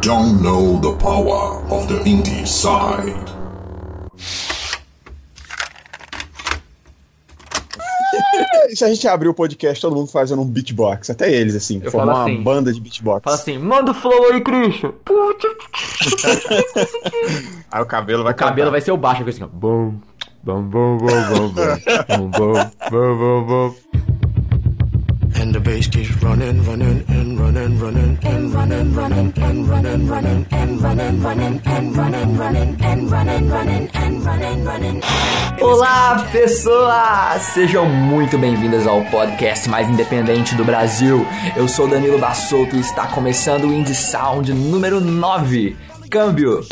[0.00, 3.28] don't know the power of the indie side.
[8.70, 11.80] E se a gente abrir o podcast, todo mundo fazendo um beatbox, até eles, assim,
[11.82, 12.42] Eu formar falo uma assim.
[12.42, 13.22] banda de beatbox.
[13.24, 14.92] Fala assim, manda o flow aí, Christian.
[17.70, 19.46] Aí o cabelo vai O cabelo vai ser o baixo, assim, ó.
[19.46, 19.94] Bom,
[20.42, 23.74] bom, bom, bom, bom, bom, bom, bom, bom, bom.
[25.40, 27.17] And the bass keeps running, running, and
[27.48, 33.10] running, running, and running, running, and running, running, and running, running, and running, running, and
[33.10, 35.02] running, running, and running, running.
[35.60, 37.42] Olá, pessoas!
[37.54, 41.26] Sejam muito bem-vindas ao podcast mais independente do Brasil.
[41.56, 45.87] Eu sou Danilo Bassotto e está começando o Indie Sound número 9.
[46.10, 46.66] Câmbio!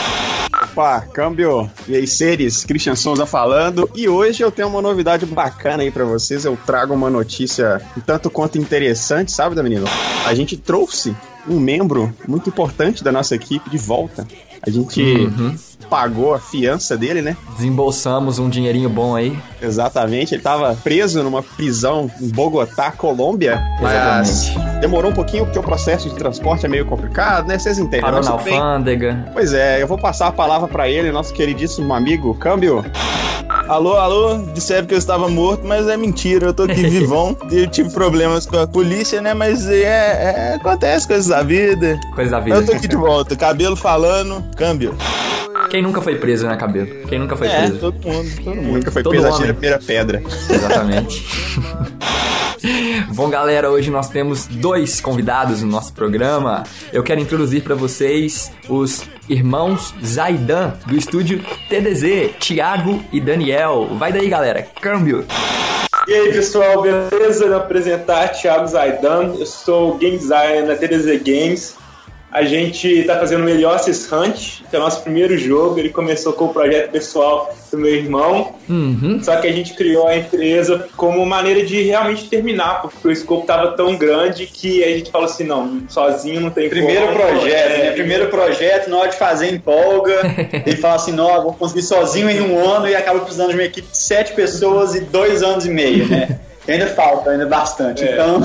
[0.63, 1.71] Opa, câmbio!
[1.87, 3.91] E aí, seres, Christian Souza falando.
[3.95, 6.45] E hoje eu tenho uma novidade bacana aí pra vocês.
[6.45, 9.87] Eu trago uma notícia um tanto quanto interessante, sabe, Danilo?
[10.25, 11.15] A gente trouxe
[11.47, 14.27] um membro muito importante da nossa equipe de volta.
[14.67, 15.29] A gente
[15.89, 17.37] pagou a fiança dele, né?
[17.55, 19.39] Desembolsamos um dinheirinho bom aí.
[19.63, 23.63] Exatamente, ele tava preso numa prisão em Bogotá, Colômbia.
[23.81, 24.81] Mas Exatamente.
[24.81, 27.59] demorou um pouquinho porque o processo de transporte é meio complicado, né?
[27.59, 28.01] Vocês entendem.
[28.01, 28.59] Parou mas na bem.
[28.59, 29.31] alfândega.
[29.33, 32.85] Pois é, eu vou passar a palavra pra ele, nosso queridíssimo amigo Câmbio.
[33.69, 37.37] Alô, alô, disseram que eu estava morto, mas é mentira, eu tô aqui vivão.
[37.51, 39.35] Eu tive problemas com a polícia, né?
[39.35, 41.99] Mas é, é- acontece coisas da vida.
[42.15, 42.57] Coisa da vida.
[42.57, 44.95] Eu tô aqui de volta, cabelo falando, câmbio.
[45.69, 46.87] Quem nunca foi preso, né, cabelo?
[47.09, 47.79] Quem nunca foi É, preso?
[47.81, 48.73] todo mundo, todo mundo.
[48.75, 49.39] Nunca foi Todo preso homem.
[49.51, 50.23] atira a primeira pedra.
[50.49, 51.27] Exatamente.
[53.17, 56.65] Bom, galera, hoje nós temos dois convidados no nosso programa.
[56.93, 63.89] Eu quero introduzir para vocês os irmãos Zaidan, do estúdio TDZ, Thiago e Daniel.
[63.99, 64.69] Vai daí, galera.
[64.83, 65.25] Câmbio.
[66.07, 67.47] E aí pessoal, beleza?
[67.47, 71.75] Me apresentar Thiago Zaidan, eu sou game designer na TDZ Games.
[72.31, 75.79] A gente tá fazendo o Melhores Hunt, que é o nosso primeiro jogo.
[75.79, 79.21] Ele começou com o projeto pessoal do meu irmão, Uhum.
[79.23, 83.47] só que a gente criou a empresa como maneira de realmente terminar, porque o escopo
[83.47, 87.17] tava tão grande que a gente falou assim: não, sozinho não tem Primeiro como.
[87.19, 87.91] projeto, É, né?
[87.93, 90.21] Primeiro projeto, na hora de fazer empolga.
[90.67, 93.55] Ele fala assim, não, eu vou conseguir sozinho em um ano e acaba precisando de
[93.55, 96.41] uma equipe de sete pessoas e dois anos e meio, né?
[96.69, 98.03] E ainda falta, ainda bastante.
[98.05, 98.13] É.
[98.13, 98.41] Então,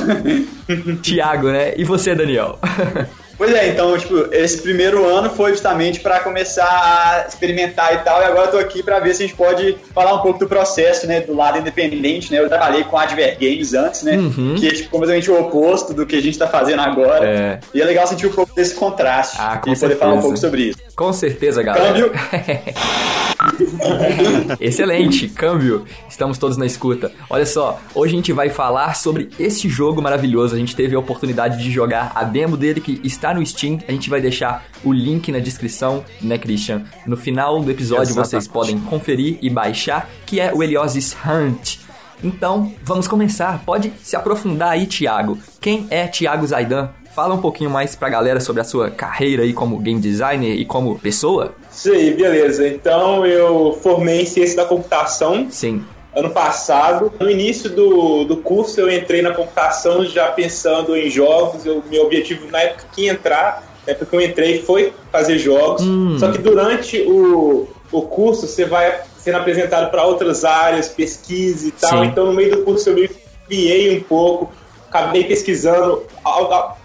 [1.01, 1.73] Thiago, né?
[1.75, 2.59] E você, Daniel?
[3.41, 8.21] pois é, então, tipo, esse primeiro ano foi justamente para começar a experimentar e tal,
[8.21, 10.47] e agora eu tô aqui para ver se a gente pode falar um pouco do
[10.47, 12.37] processo, né, do lado independente, né?
[12.37, 14.15] Eu trabalhei com Adver Games antes, né?
[14.15, 14.53] Uhum.
[14.59, 17.27] Que é tipo, completamente o oposto do que a gente tá fazendo agora.
[17.27, 17.59] É.
[17.73, 20.21] E é legal sentir um pouco desse contraste Ah, com e poder falar um certeza.
[20.21, 20.79] pouco sobre isso.
[20.95, 21.87] Com certeza, galera.
[21.87, 22.11] Câmbio.
[24.59, 25.85] Excelente, câmbio.
[26.09, 27.11] Estamos todos na escuta.
[27.29, 30.55] Olha só, hoje a gente vai falar sobre esse jogo maravilhoso.
[30.55, 33.79] A gente teve a oportunidade de jogar a demo dele que está no Steam.
[33.87, 36.83] A gente vai deixar o link na descrição, né, Christian?
[37.05, 38.29] No final do episódio Exatamente.
[38.29, 41.77] vocês podem conferir e baixar, que é o Heliosis Hunt.
[42.23, 43.63] Então, vamos começar.
[43.65, 45.37] Pode se aprofundar aí, Thiago.
[45.59, 46.89] Quem é Thiago Zaidan?
[47.15, 50.63] Fala um pouquinho mais pra galera sobre a sua carreira aí como game designer e
[50.63, 51.55] como pessoa.
[51.71, 52.67] Isso aí, beleza.
[52.67, 55.83] Então eu formei em ciência da computação Sim.
[56.15, 57.11] ano passado.
[57.19, 61.65] No início do, do curso eu entrei na computação já pensando em jogos.
[61.65, 65.81] Eu, meu objetivo na época que entrar, na época que eu entrei, foi fazer jogos.
[65.81, 66.17] Hum.
[66.19, 71.71] Só que durante o, o curso você vai sendo apresentado para outras áreas, pesquisa e
[71.71, 72.03] tal.
[72.03, 72.05] Sim.
[72.05, 73.09] Então no meio do curso eu me
[73.47, 74.51] criei um pouco,
[74.89, 76.03] acabei pesquisando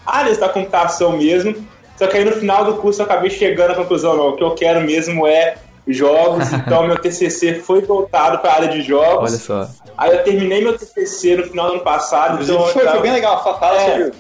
[0.07, 1.55] áreas da computação mesmo.
[1.97, 4.43] Só que aí no final do curso eu acabei chegando à conclusão, não, o que
[4.45, 5.57] eu quero mesmo é
[5.89, 9.31] jogos, então meu TCC foi voltado para a área de jogos.
[9.49, 9.69] Olha só.
[9.97, 13.13] Aí eu terminei meu TCC no final do ano passado, então foi, foi tava- bem
[13.13, 13.43] legal.
[13.43, 13.85] Fa- Fala É.
[13.91, 14.13] sobre o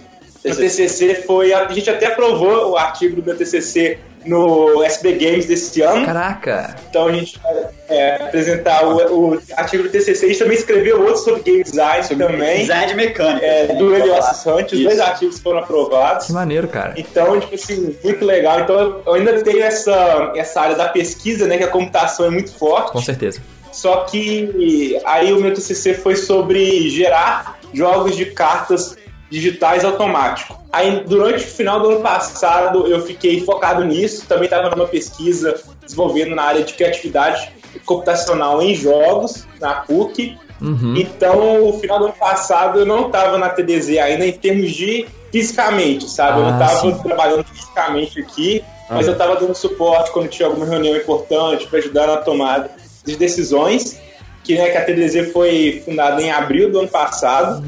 [0.44, 1.52] meu TCC foi.
[1.52, 6.04] A gente até aprovou o artigo do meu TCC no SB Games desse ano.
[6.04, 6.76] Caraca!
[6.88, 10.26] Então a gente vai é, apresentar o, o artigo do TCC.
[10.26, 12.60] A gente também escreveu outro sobre game design também.
[12.60, 13.46] design de mecânica.
[13.46, 14.72] É, do Elias Hunt.
[14.72, 16.26] Os dois artigos foram aprovados.
[16.26, 16.94] Que maneiro, cara.
[16.96, 18.60] Então, tipo assim, muito legal.
[18.60, 21.56] Então eu ainda tenho essa, essa área da pesquisa, né?
[21.58, 22.92] Que a computação é muito forte.
[22.92, 23.40] Com certeza.
[23.72, 28.96] Só que aí o meu TCC foi sobre gerar jogos de cartas
[29.30, 30.56] digitais automático.
[30.72, 35.60] Aí durante o final do ano passado eu fiquei focado nisso, também estava numa pesquisa
[35.84, 37.50] desenvolvendo na área de criatividade
[37.84, 40.38] computacional em jogos, na PUC.
[40.60, 40.94] Uhum.
[40.96, 45.06] Então, o final do ano passado eu não estava na TDZ ainda em termos de
[45.30, 46.38] fisicamente, sabe?
[46.38, 47.02] eu não Ah, estava sim.
[47.02, 52.06] trabalhando fisicamente aqui, mas eu estava dando suporte quando tinha alguma reunião importante para ajudar
[52.06, 52.70] na tomada
[53.04, 53.98] de decisões.
[54.44, 57.62] Que, né, que a TDZ foi fundada em abril do ano passado.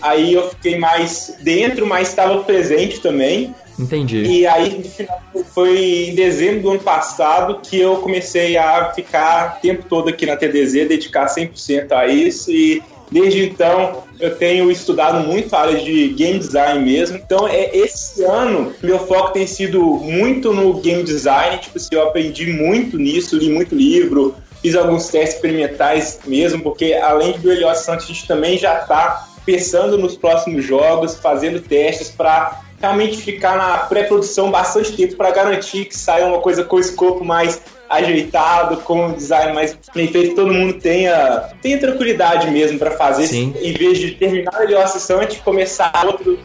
[0.00, 3.54] Aí eu fiquei mais dentro, mas estava presente também.
[3.78, 4.22] Entendi.
[4.22, 5.20] E aí, no final,
[5.54, 10.26] foi em dezembro do ano passado que eu comecei a ficar o tempo todo aqui
[10.26, 15.80] na TDZ, dedicar 100% a isso e Desde então, eu tenho estudado muito a área
[15.80, 17.16] de game design mesmo.
[17.16, 21.58] Então, é esse ano, meu foco tem sido muito no game design.
[21.58, 26.94] Tipo assim, eu aprendi muito nisso, li muito livro, fiz alguns testes experimentais mesmo, porque
[26.94, 32.10] além do Eliot Santos, a gente também já está pensando nos próximos jogos, fazendo testes
[32.10, 36.80] para realmente ficar na pré-produção bastante tempo para garantir que saia uma coisa com o
[36.80, 37.60] escopo mais
[37.90, 43.26] ajeitado, com um design mais bem feito, todo mundo tenha, tenha tranquilidade mesmo para fazer,
[43.26, 43.52] Sim.
[43.60, 46.38] em vez de terminar a sessão antes de começar outro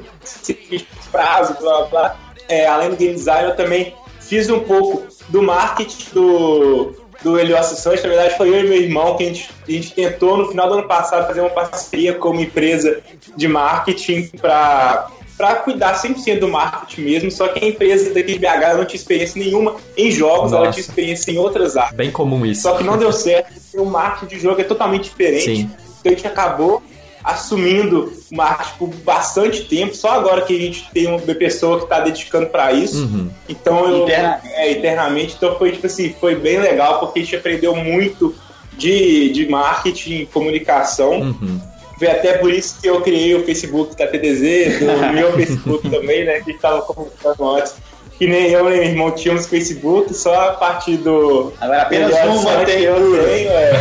[1.11, 2.15] prazo, blá blá.
[2.49, 7.61] É, além do game design, eu também fiz um pouco do marketing do, do Helio
[7.63, 8.03] Sessões.
[8.03, 10.67] Na verdade, foi eu e meu irmão que a gente, a gente tentou no final
[10.67, 13.01] do ano passado fazer uma parceria com uma empresa
[13.35, 18.39] de marketing para para cuidar 100% do marketing mesmo, só que a empresa daqui de
[18.39, 20.63] BH não tinha experiência nenhuma em jogos, Nossa.
[20.63, 21.93] ela tinha experiência em outras áreas.
[21.93, 22.61] Bem comum isso.
[22.61, 25.43] Só que não deu certo, porque o marketing de jogo é totalmente diferente.
[25.43, 25.69] Sim.
[25.99, 26.81] Então a gente acabou
[27.25, 31.85] assumindo o marketing por bastante tempo, só agora que a gente tem uma pessoa que
[31.85, 32.99] está dedicando para isso.
[33.01, 33.29] Uhum.
[33.49, 37.35] Então eu Interna- é, eternamente, então foi tipo assim, foi bem legal porque a gente
[37.35, 38.35] aprendeu muito
[38.77, 41.19] de, de marketing e comunicação.
[41.19, 41.59] Uhum.
[41.97, 46.25] Foi até por isso que eu criei o Facebook da TDZ, do meu Facebook também,
[46.25, 46.41] né?
[46.41, 47.73] Que estava comunicando antes.
[48.19, 51.51] Que nem eu nem meu irmão tínhamos Facebook, só a partir do.
[51.59, 53.71] Agora apenas uma tem eu tenho, é.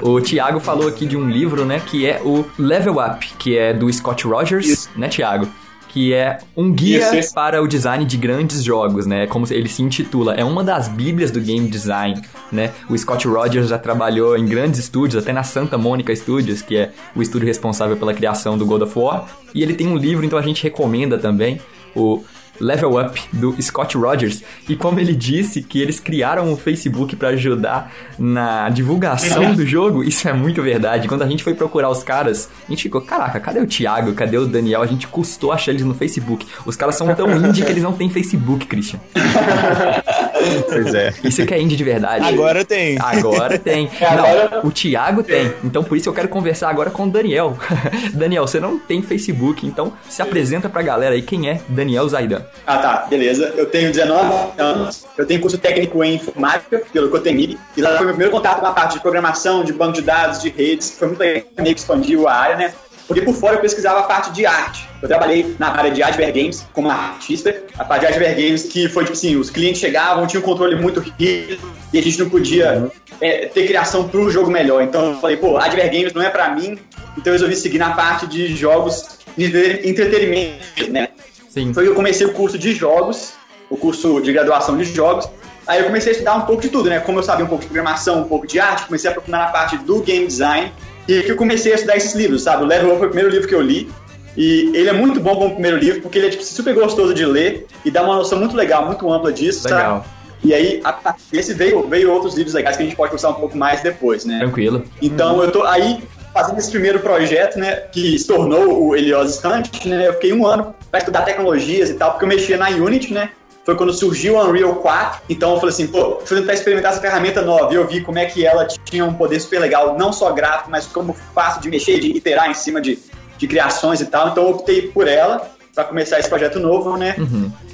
[0.03, 3.73] O Thiago falou aqui de um livro, né, que é o Level Up, que é
[3.73, 4.91] do Scott Rogers, Isso.
[4.97, 5.47] né, Thiago?
[5.89, 7.35] Que é um guia Isso, isso.
[7.35, 9.27] para o design de grandes jogos, né?
[9.27, 10.35] Como ele se intitula.
[10.35, 12.19] É uma das bíblias do game design,
[12.51, 12.73] né?
[12.89, 16.93] O Scott Rogers já trabalhou em grandes estúdios, até na Santa Mônica Studios, que é
[17.15, 19.29] o estúdio responsável pela criação do God of War.
[19.55, 21.61] E ele tem um livro, então a gente recomenda também,
[21.95, 22.25] o
[22.63, 24.43] Level Up do Scott Rogers.
[24.69, 30.05] E como ele disse que eles criaram o Facebook para ajudar na divulgação do jogo,
[30.05, 31.09] isso é muito verdade.
[31.09, 34.13] Quando a gente foi procurar os caras, a gente ficou, caraca, cadê o Thiago?
[34.13, 34.83] Cadê o Daniel?
[34.83, 36.47] A gente custou achar eles no Facebook.
[36.65, 39.01] Os caras são tão indie que eles não têm Facebook, Christian.
[40.69, 41.13] Pois é.
[41.25, 42.25] Isso que é indie de verdade.
[42.27, 42.97] Agora tem.
[43.01, 43.89] Agora tem.
[44.01, 45.53] Agora- Não, o Thiago tem.
[45.65, 47.57] Então por isso eu quero conversar agora com o Daniel.
[48.15, 52.43] Daniel, você não tem Facebook, então se apresenta pra galera aí quem é Daniel Zaidan.
[52.67, 53.53] Ah, tá, beleza.
[53.57, 58.07] Eu tenho 19 anos, eu tenho curso técnico em informática pelo Cotemib, e lá foi
[58.07, 61.09] meu primeiro contato com a parte de programação, de banco de dados, de redes, foi
[61.09, 62.73] muito legal, meio que expandiu a área, né?
[63.07, 64.89] Porque por fora eu pesquisava a parte de arte.
[65.01, 67.63] Eu trabalhei na área de Adver Games como artista.
[67.79, 70.77] A parte de Adver Games que foi tipo assim, os clientes chegavam, tinha um controle
[70.77, 71.61] muito rígido
[71.93, 72.91] e a gente não podia
[73.21, 74.83] é, ter criação para o jogo melhor.
[74.83, 76.79] Então eu falei, pô, Adver Games não é para mim,
[77.17, 79.47] então eu resolvi seguir na parte de jogos de
[79.89, 81.09] entretenimento, né?
[81.49, 81.73] Sim.
[81.75, 83.35] Foi que eu comecei o curso de jogos,
[83.69, 85.29] o curso de graduação de jogos.
[85.67, 86.99] Aí eu comecei a estudar um pouco de tudo, né?
[87.01, 89.49] Como eu sabia um pouco de programação, um pouco de arte, comecei a aprofundar na
[89.49, 90.73] parte do game design.
[91.09, 92.63] E que eu comecei a estudar esses livros, sabe?
[92.63, 93.91] O Level Up foi o primeiro livro que eu li.
[94.37, 97.25] E ele é muito bom como primeiro livro, porque ele é tipo, super gostoso de
[97.27, 99.99] ler e dá uma noção muito legal, muito ampla disso, Legal.
[100.05, 100.23] sabe?
[100.45, 103.35] E aí, a- esse veio, veio outros livros legais que a gente pode conversar um
[103.35, 104.39] pouco mais depois, né?
[104.39, 104.85] Tranquilo.
[105.03, 109.85] Então eu tô aí fazendo esse primeiro projeto, né, que se tornou o Helios Hunt,
[109.85, 113.13] né, eu fiquei um ano para estudar tecnologias e tal, porque eu mexia na Unity,
[113.13, 113.29] né,
[113.65, 116.93] foi quando surgiu o Unreal 4, então eu falei assim, pô, deixa eu tentar experimentar
[116.93, 119.97] essa ferramenta nova, e eu vi como é que ela tinha um poder super legal,
[119.97, 122.99] não só gráfico, mas como fácil de mexer, de iterar em cima de,
[123.39, 127.17] de criações e tal, então eu optei por ela para começar esse projeto novo, né,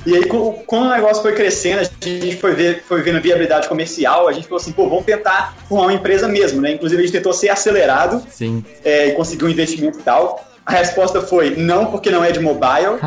[0.07, 4.29] e aí, quando o negócio foi crescendo, a gente foi, ver, foi vendo viabilidade comercial,
[4.29, 6.73] a gente falou assim, pô, vamos tentar formar uma empresa mesmo, né?
[6.73, 8.65] Inclusive, a gente tentou ser acelerado Sim.
[8.85, 10.43] é, e conseguir um investimento e tal.
[10.65, 12.99] A resposta foi não, porque não é de mobile.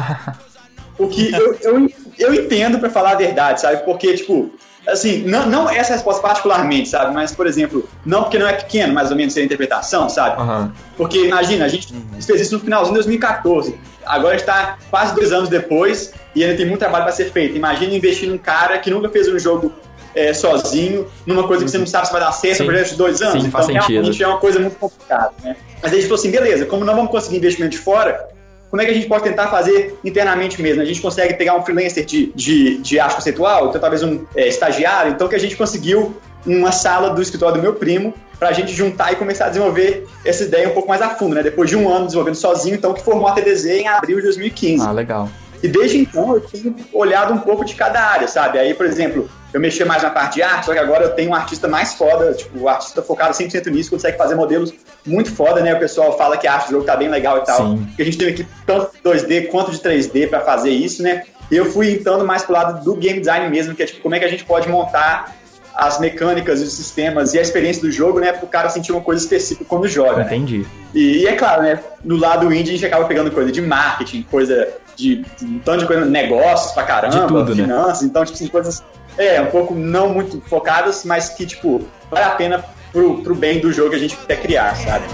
[1.00, 3.84] o que eu, eu, eu entendo, pra falar a verdade, sabe?
[3.84, 4.52] Porque, tipo,
[4.88, 7.14] assim, não, não essa resposta particularmente, sabe?
[7.14, 10.42] Mas, por exemplo, não porque não é pequeno, mais ou menos, a interpretação, sabe?
[10.42, 10.74] Aham.
[10.98, 11.94] Porque imagina, a gente
[12.26, 13.78] fez isso no finalzinho de 2014.
[14.06, 17.56] Agora está quase dois anos depois e ainda tem muito trabalho para ser feito.
[17.56, 19.72] Imagina investir num cara que nunca fez um jogo
[20.16, 22.64] é, sozinho, numa coisa que você não sabe se vai dar certo Sim.
[22.64, 23.34] no projeto de dois anos.
[23.34, 23.88] Sim, então, faz sentido.
[23.88, 25.56] realmente é uma coisa muito complicada, né?
[25.82, 28.28] Mas a gente falou assim, beleza, como não vamos conseguir investimento de fora,
[28.72, 30.82] como é que a gente pode tentar fazer internamente mesmo?
[30.82, 34.48] A gente consegue pegar um freelancer de, de, de arte conceitual, então talvez um é,
[34.48, 38.54] estagiário, então que a gente conseguiu uma sala do escritório do meu primo para a
[38.54, 41.44] gente juntar e começar a desenvolver essa ideia um pouco mais a fundo, né?
[41.44, 44.84] Depois de um ano desenvolvendo sozinho, então que formou a TDZ em abril de 2015.
[44.84, 45.30] Ah, legal.
[45.62, 48.58] E desde então eu tenho olhado um pouco de cada área, sabe?
[48.58, 51.32] Aí, por exemplo, eu mexia mais na parte de arte, só que agora eu tenho
[51.32, 54.74] um artista mais foda, tipo, um artista focado 100% nisso, consegue fazer modelos
[55.06, 55.74] muito foda, né?
[55.74, 57.58] O pessoal fala que acha o jogo tá bem legal e tal.
[57.58, 57.86] Sim.
[57.88, 61.24] Porque a gente tem aqui tanto de 2D quanto de 3D pra fazer isso, né?
[61.50, 64.16] E eu fui entrando mais pro lado do game design mesmo, que é tipo, como
[64.16, 65.36] é que a gente pode montar
[65.76, 68.32] as mecânicas, os sistemas e a experiência do jogo, né?
[68.34, 70.26] Pro cara sentir uma coisa específica quando joga, né?
[70.26, 70.66] Entendi.
[70.94, 71.80] E, e é claro, né?
[72.04, 75.88] No lado indie a gente acaba pegando coisa de marketing, coisa de, um tanto de
[75.88, 77.64] coisa, negócios pra caramba, De tudo, né?
[77.64, 78.84] finanças, então, tipo assim, coisas
[79.18, 83.60] é, um pouco não muito focadas, mas que, tipo, vale a pena pro, pro bem
[83.60, 85.06] do jogo que a gente quer criar, sabe?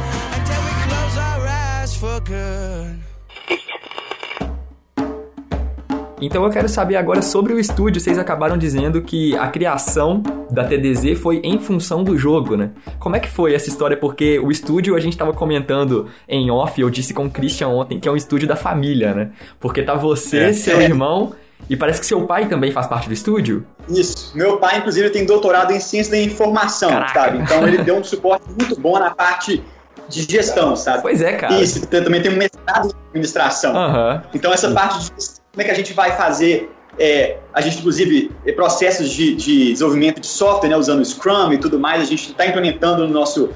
[6.20, 8.02] Então eu quero saber agora sobre o estúdio.
[8.02, 12.72] Vocês acabaram dizendo que a criação da TDZ foi em função do jogo, né?
[12.98, 13.96] Como é que foi essa história?
[13.96, 18.00] Porque o estúdio a gente tava comentando em off, eu disse com o Christian ontem,
[18.00, 19.30] que é um estúdio da família, né?
[19.60, 20.54] Porque tá você, É.
[20.54, 21.34] seu irmão
[21.70, 23.66] e parece que seu pai também faz parte do estúdio.
[23.90, 24.32] Isso.
[24.36, 27.14] Meu pai, inclusive, tem doutorado em ciência da informação, Caraca.
[27.14, 27.38] sabe?
[27.40, 29.64] Então ele deu um suporte muito bom na parte
[30.10, 31.02] de gestão, sabe?
[31.02, 31.54] Pois é, cara.
[31.56, 33.76] Isso, também tem um mestrado em administração.
[33.76, 34.24] Aham.
[34.34, 35.12] Então, essa parte de
[35.52, 39.72] como é que a gente vai fazer, é, a gente, inclusive, é, processos de, de
[39.74, 43.14] desenvolvimento de software, né, usando o Scrum e tudo mais, a gente está implementando no
[43.14, 43.50] nosso,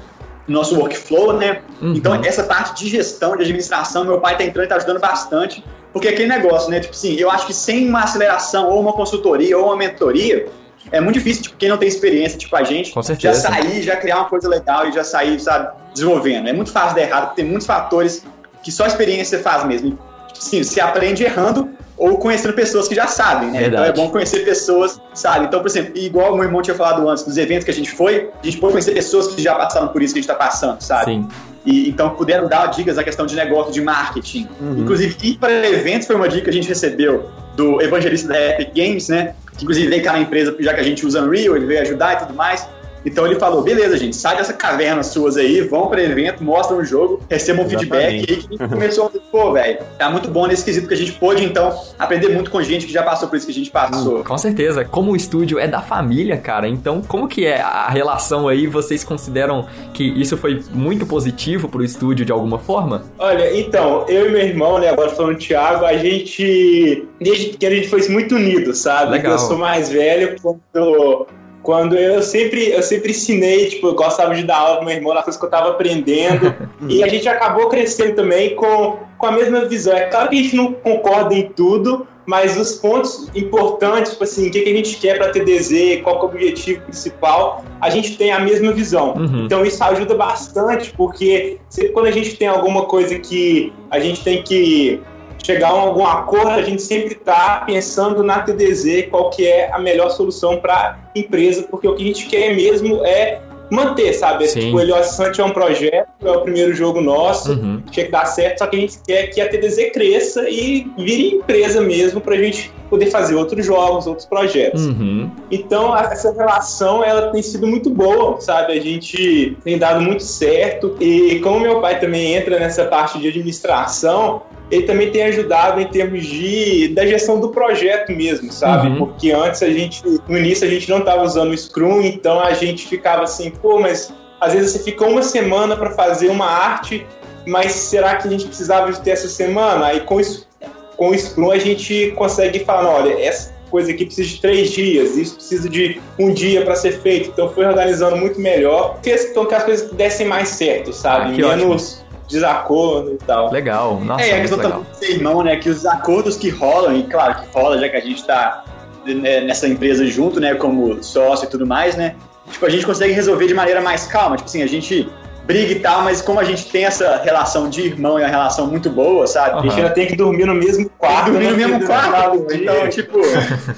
[0.46, 1.62] no nosso workflow, né?
[1.80, 1.94] Uhum.
[1.94, 5.64] Então, essa parte de gestão, de administração, meu pai está entrando e está ajudando bastante,
[5.92, 6.80] porque aquele negócio, né?
[6.80, 10.46] Tipo assim, eu acho que sem uma aceleração, ou uma consultoria, ou uma mentoria,
[10.90, 14.18] é muito difícil, tipo, quem não tem experiência, tipo a gente, já sair, já criar
[14.18, 16.48] uma coisa legal e já sair, sabe, desenvolvendo.
[16.48, 18.24] É muito fácil dar errado, porque tem muitos fatores
[18.62, 19.98] que só a experiência faz mesmo.
[20.34, 23.60] Sim, você aprende errando ou conhecendo pessoas que já sabem, né?
[23.60, 23.90] Verdade.
[23.90, 25.46] Então é bom conhecer pessoas, sabe?
[25.46, 27.90] Então, por exemplo, igual o meu irmão tinha falado antes, dos eventos que a gente
[27.90, 30.34] foi, a gente pode conhecer pessoas que já passaram por isso que a gente tá
[30.34, 31.04] passando, sabe?
[31.04, 31.28] Sim.
[31.64, 34.48] E, então puderam dar dicas na questão de negócio, de marketing.
[34.78, 38.70] Inclusive, ir para eventos foi uma dica que a gente recebeu do evangelista da Epic
[38.74, 39.34] Games, né?
[39.56, 42.14] Que inclusive veio cá na empresa, já que a gente usa Unreal, ele veio ajudar
[42.14, 42.66] e tudo mais.
[43.04, 46.84] Então ele falou: beleza, gente, sai dessa caverna suas aí, vão para evento, mostram o
[46.84, 48.14] jogo, recebam um feedback.
[48.14, 50.94] E aí que a gente começou a pô, velho, tá muito bom nesse quesito, porque
[50.94, 53.54] a gente pôde, então, aprender muito com gente que já passou por isso que a
[53.54, 54.22] gente passou.
[54.24, 54.84] Com certeza.
[54.84, 58.66] Como o estúdio é da família, cara, então como que é a relação aí?
[58.66, 63.04] Vocês consideram que isso foi muito positivo pro estúdio de alguma forma?
[63.18, 67.72] Olha, então, eu e meu irmão, né, agora falando do Thiago, a gente, desde pequeno,
[67.72, 69.12] a gente foi muito unido, sabe?
[69.12, 69.32] Legal.
[69.32, 71.26] Eu sou mais velho, quando,
[71.62, 75.14] quando eu sempre, eu sempre ensinei, tipo, eu gostava de dar aula pro meu irmão
[75.14, 76.54] nas coisas que eu tava aprendendo,
[76.88, 79.94] e a gente acabou crescendo também com, com a mesma visão.
[79.94, 84.48] É claro que a gente não concorda em tudo, mas os pontos importantes, tipo assim,
[84.48, 87.90] o que, que a gente quer para TDZ, qual que é o objetivo principal, a
[87.90, 89.14] gente tem a mesma visão.
[89.14, 89.44] Uhum.
[89.44, 94.22] Então isso ajuda bastante, porque sempre quando a gente tem alguma coisa que a gente
[94.22, 95.00] tem que
[95.42, 99.78] chegar a algum acordo, a gente sempre está pensando na TDZ, qual que é a
[99.78, 104.46] melhor solução para a empresa, porque o que a gente quer mesmo é manter, sabe?
[104.48, 104.60] Sim.
[104.60, 107.82] Tipo, o Heliosante é um projeto, é o primeiro jogo nosso, Uhum.
[107.90, 111.36] tinha que dar certo, só que a gente quer que a TDZ cresça e vire
[111.36, 114.84] empresa mesmo para a gente poder fazer outros jogos, outros projetos.
[114.84, 115.30] Uhum.
[115.50, 118.74] Então, essa relação, ela tem sido muito boa, sabe?
[118.74, 120.94] A gente tem dado muito certo.
[121.00, 125.86] E como meu pai também entra nessa parte de administração, ele também tem ajudado em
[125.86, 128.88] termos de da gestão do projeto mesmo, sabe?
[128.88, 128.96] Uhum.
[128.96, 132.54] Porque antes a gente, no início a gente não estava usando o Scrum, então a
[132.54, 137.06] gente ficava assim, pô, mas às vezes você fica uma semana para fazer uma arte,
[137.46, 139.86] mas será que a gente precisava de ter essa semana?
[139.86, 140.48] Aí com isso
[140.96, 145.16] com o Scrum a gente consegue falar, olha, essa coisa aqui precisa de três dias,
[145.16, 147.28] isso precisa de um dia para ser feito.
[147.28, 151.32] Então foi organizando muito melhor, questão que as coisas dessem mais certo, sabe?
[151.32, 152.01] Ah, que Menos
[152.32, 153.50] desacordo e tal.
[153.52, 154.00] Legal.
[154.00, 154.84] Nossa, É, a questão legal.
[154.84, 155.56] também do irmão, né?
[155.56, 158.64] Que os acordos que rolam, e claro que rola, já que a gente tá
[159.06, 160.54] né, nessa empresa junto, né?
[160.54, 162.14] Como sócio e tudo mais, né?
[162.50, 164.36] Tipo, a gente consegue resolver de maneira mais calma.
[164.36, 165.08] Tipo assim, a gente
[165.44, 168.66] briga e tal, mas como a gente tem essa relação de irmão e uma relação
[168.68, 169.58] muito boa, sabe?
[169.58, 171.32] A gente ainda tem que dormir no mesmo quarto.
[171.32, 171.66] Dormir no né?
[171.66, 172.62] mesmo quarto, Todo dia.
[172.62, 173.18] então, tipo,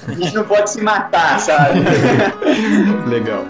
[0.07, 1.79] a gente não pode se matar, sabe?
[3.09, 3.43] Legal.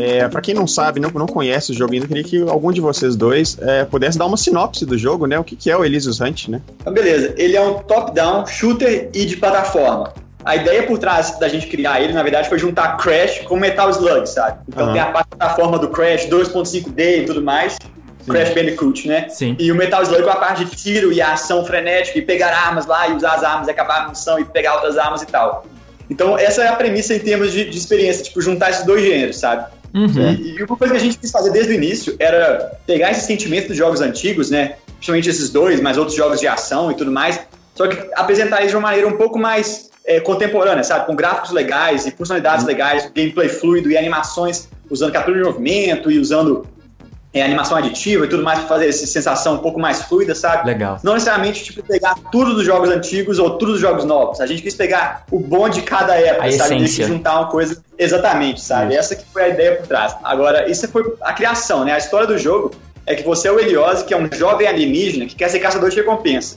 [0.00, 2.72] É, pra quem não sabe, não, não conhece o jogo ainda, eu queria que algum
[2.72, 5.38] de vocês dois é, pudesse dar uma sinopse do jogo, né?
[5.38, 6.62] O que, que é o Elysius Hunt, né?
[6.80, 7.34] Então, beleza.
[7.36, 10.12] Ele é um top-down shooter e de plataforma.
[10.42, 13.90] A ideia por trás da gente criar ele, na verdade, foi juntar Crash com Metal
[13.90, 14.60] Slug, sabe?
[14.68, 14.92] Então Aham.
[14.92, 17.76] tem a plataforma do Crash 2.5D e tudo mais.
[18.26, 19.28] Crash Bandicoot, né?
[19.28, 19.56] Sim.
[19.58, 22.86] E o Metal Slug com a parte de tiro e ação frenética e pegar armas
[22.86, 25.66] lá e usar as armas e acabar a munição e pegar outras armas e tal.
[26.08, 29.38] Então essa é a premissa em termos de, de experiência, tipo, juntar esses dois gêneros,
[29.38, 29.66] sabe?
[29.92, 30.32] Uhum.
[30.32, 33.26] E, e uma coisa que a gente quis fazer desde o início era pegar esse
[33.26, 34.76] sentimento dos jogos antigos, né?
[34.94, 37.40] Principalmente esses dois, mas outros jogos de ação e tudo mais.
[37.74, 41.06] Só que apresentar eles de uma maneira um pouco mais é, contemporânea, sabe?
[41.06, 46.18] Com gráficos legais e funcionalidades legais, gameplay fluido e animações usando captura de movimento e
[46.18, 46.66] usando
[47.32, 50.66] é, animação aditiva e tudo mais para fazer essa sensação um pouco mais fluida, sabe?
[50.66, 50.98] Legal.
[51.02, 54.40] Não necessariamente, tipo, pegar tudo dos jogos antigos ou tudo dos jogos novos.
[54.40, 56.76] A gente quis pegar o bom de cada época, A sabe?
[56.76, 57.04] essência.
[57.04, 58.96] E juntar uma coisa exatamente, sabe?
[58.96, 60.16] Essa que foi a ideia por trás.
[60.24, 61.92] Agora, isso foi a criação, né?
[61.92, 62.72] A história do jogo
[63.06, 65.90] é que você é o Eliose, que é um jovem alienígena que quer ser caçador
[65.90, 66.56] de recompensa.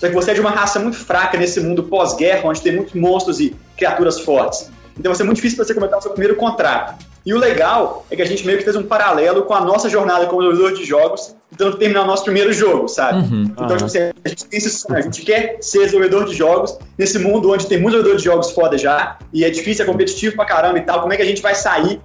[0.00, 2.94] Só que você é de uma raça muito fraca nesse mundo pós-guerra, onde tem muitos
[2.94, 4.70] monstros e criaturas fortes.
[4.98, 7.04] Então vai ser muito difícil para você completar o seu primeiro contrato.
[7.24, 9.88] E o legal é que a gente meio que fez um paralelo com a nossa
[9.88, 13.18] jornada como desenvolvedor de jogos, tentando terminar o nosso primeiro jogo, sabe?
[13.50, 16.78] Então, tipo assim, a gente tem esse sonho, a gente quer ser desenvolvedor de jogos
[16.96, 20.36] nesse mundo onde tem muitos desenvolvedores de jogos foda já, e é difícil, é competitivo
[20.36, 21.00] pra caramba e tal.
[21.00, 22.00] Como é que a gente vai sair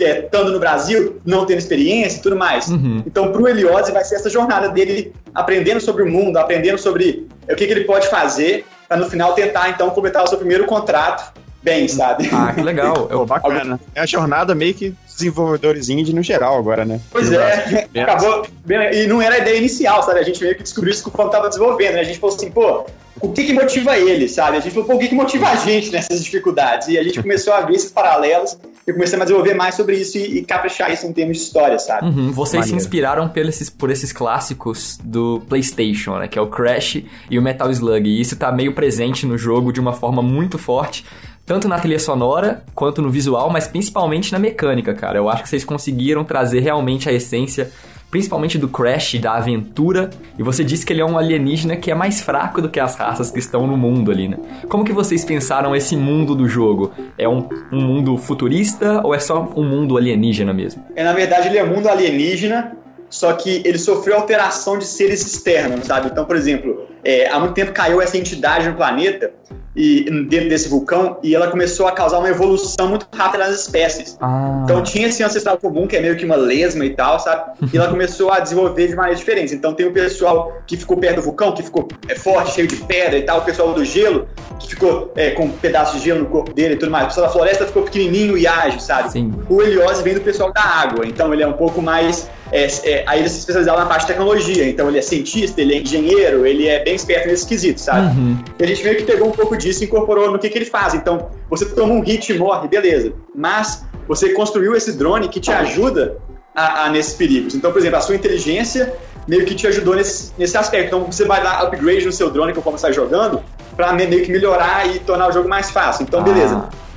[0.00, 2.68] é, estando no Brasil, não tendo experiência e tudo mais.
[3.06, 7.52] Então, pro Eliose, vai ser essa jornada dele aprendendo sobre o mundo, aprendendo sobre é,
[7.52, 10.66] o que, que ele pode fazer, para no final tentar, então, completar o seu primeiro
[10.66, 12.28] contrato bem, sabe?
[12.32, 13.06] Ah, que legal.
[13.08, 13.80] Pô, bacana.
[13.94, 17.00] É a jornada meio que desenvolvedores indie no geral agora, né?
[17.10, 18.46] Pois é, acabou.
[18.92, 20.20] E não era a ideia inicial, sabe?
[20.20, 22.00] A gente meio que descobriu isso quando tava desenvolvendo, né?
[22.00, 22.86] A gente falou assim, pô,
[23.20, 24.58] o que que motiva ele, sabe?
[24.58, 26.88] A gente falou, pô, o que que motiva a gente nessas dificuldades?
[26.88, 30.16] E a gente começou a ver esses paralelos e começamos a desenvolver mais sobre isso
[30.18, 32.06] e, e caprichar isso em termos de história, sabe?
[32.06, 32.76] Uhum, vocês se Maneiro.
[32.76, 36.28] inspiraram por esses, por esses clássicos do PlayStation, né?
[36.28, 38.08] Que é o Crash e o Metal Slug.
[38.08, 41.04] E isso tá meio presente no jogo de uma forma muito forte.
[41.48, 45.16] Tanto na trilha sonora, quanto no visual, mas principalmente na mecânica, cara.
[45.16, 47.70] Eu acho que vocês conseguiram trazer realmente a essência,
[48.10, 50.10] principalmente do Crash, da aventura.
[50.38, 52.96] E você disse que ele é um alienígena que é mais fraco do que as
[52.96, 54.36] raças que estão no mundo ali, né?
[54.68, 56.92] Como que vocês pensaram esse mundo do jogo?
[57.16, 60.84] É um, um mundo futurista ou é só um mundo alienígena mesmo?
[60.94, 62.76] É, na verdade, ele é mundo alienígena,
[63.08, 66.08] só que ele sofreu alteração de seres externos, sabe?
[66.12, 69.32] Então, por exemplo, é, há muito tempo caiu essa entidade no planeta
[69.78, 74.18] e dentro desse vulcão e ela começou a causar uma evolução muito rápida nas espécies.
[74.20, 74.62] Ah.
[74.64, 77.52] Então tinha esse ancestral comum, que é meio que uma lesma e tal, sabe?
[77.72, 79.54] E ela começou a desenvolver de maneiras diferentes.
[79.54, 82.74] Então tem o pessoal que ficou perto do vulcão, que ficou é, forte, cheio de
[82.74, 84.26] pedra e tal, o pessoal do gelo,
[84.58, 87.04] que ficou é, com um pedaço de gelo no corpo dele e tudo mais.
[87.04, 89.12] O pessoal da floresta ficou pequenininho e ágil, sabe?
[89.12, 89.32] Sim.
[89.48, 92.28] O Heliose vem do pessoal da água, então ele é um pouco mais.
[92.50, 95.74] É, é, aí ele se especializava na parte de tecnologia, então ele é cientista, ele
[95.74, 98.14] é engenheiro, ele é bem esperto nesse quesito, sabe?
[98.58, 100.64] E a gente meio que pegou um pouco disso e incorporou no que, que ele
[100.64, 100.94] faz.
[100.94, 103.12] Então, você toma um hit e morre, beleza.
[103.34, 106.16] Mas você construiu esse drone que te ajuda
[106.54, 107.54] a, a nesses perigos.
[107.54, 108.94] Então, por exemplo, a sua inteligência
[109.26, 110.86] meio que te ajudou nesse, nesse aspecto.
[110.86, 113.42] Então, você vai dar upgrade no seu drone conforme você está jogando,
[113.76, 116.04] pra me- meio que melhorar e tornar o jogo mais fácil.
[116.04, 116.56] Então, beleza.
[116.56, 116.68] Ah.
[116.70, 116.87] Essas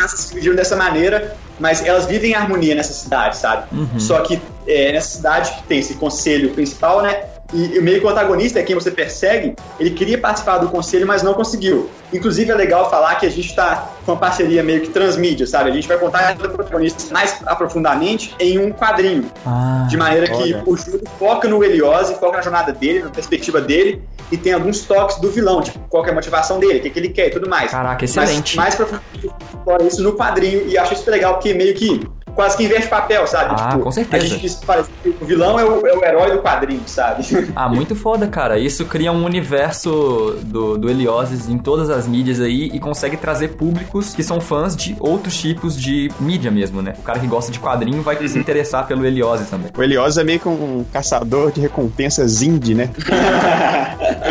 [0.00, 3.66] raças se dividiram dessa maneira, mas elas vivem em harmonia nessa cidade, sabe?
[4.00, 7.24] Só que é, nessa cidade que tem esse conselho principal, né?
[7.52, 11.06] E, e meio que o antagonista é quem você persegue, ele queria participar do conselho,
[11.06, 11.90] mas não conseguiu.
[12.12, 15.70] Inclusive é legal falar que a gente está com uma parceria meio que transmídia, sabe?
[15.70, 19.30] A gente vai contar o protagonista mais aprofundadamente em um quadrinho.
[19.46, 19.86] Ah.
[19.88, 20.62] De maneira que olha.
[20.66, 24.82] o jogo foca no Eliose, foca na jornada dele, na perspectiva dele, e tem alguns
[24.82, 27.28] toques do vilão, tipo, qual que é a motivação dele, o que, que ele quer
[27.28, 27.70] e tudo mais.
[27.70, 28.56] Caraca, excelente.
[28.56, 29.30] Mas mais profundamente
[29.64, 32.00] fora isso no quadrinho, e acho isso legal, porque meio que
[32.40, 33.54] quase que inverte papel, sabe?
[33.58, 34.24] Ah, com certeza.
[34.24, 34.56] A gente
[35.02, 37.22] que o vilão é o, é o herói do quadrinho, sabe?
[37.54, 38.58] Ah, muito foda, cara.
[38.58, 43.48] Isso cria um universo do, do Helioses em todas as mídias aí e consegue trazer
[43.48, 46.94] públicos que são fãs de outros tipos de mídia mesmo, né?
[46.98, 49.70] O cara que gosta de quadrinho vai se interessar pelo Helioses também.
[49.76, 52.88] O Eliose é meio que um caçador de recompensas indie, né?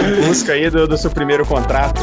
[0.07, 2.01] Em busca aí do, do seu primeiro contrato.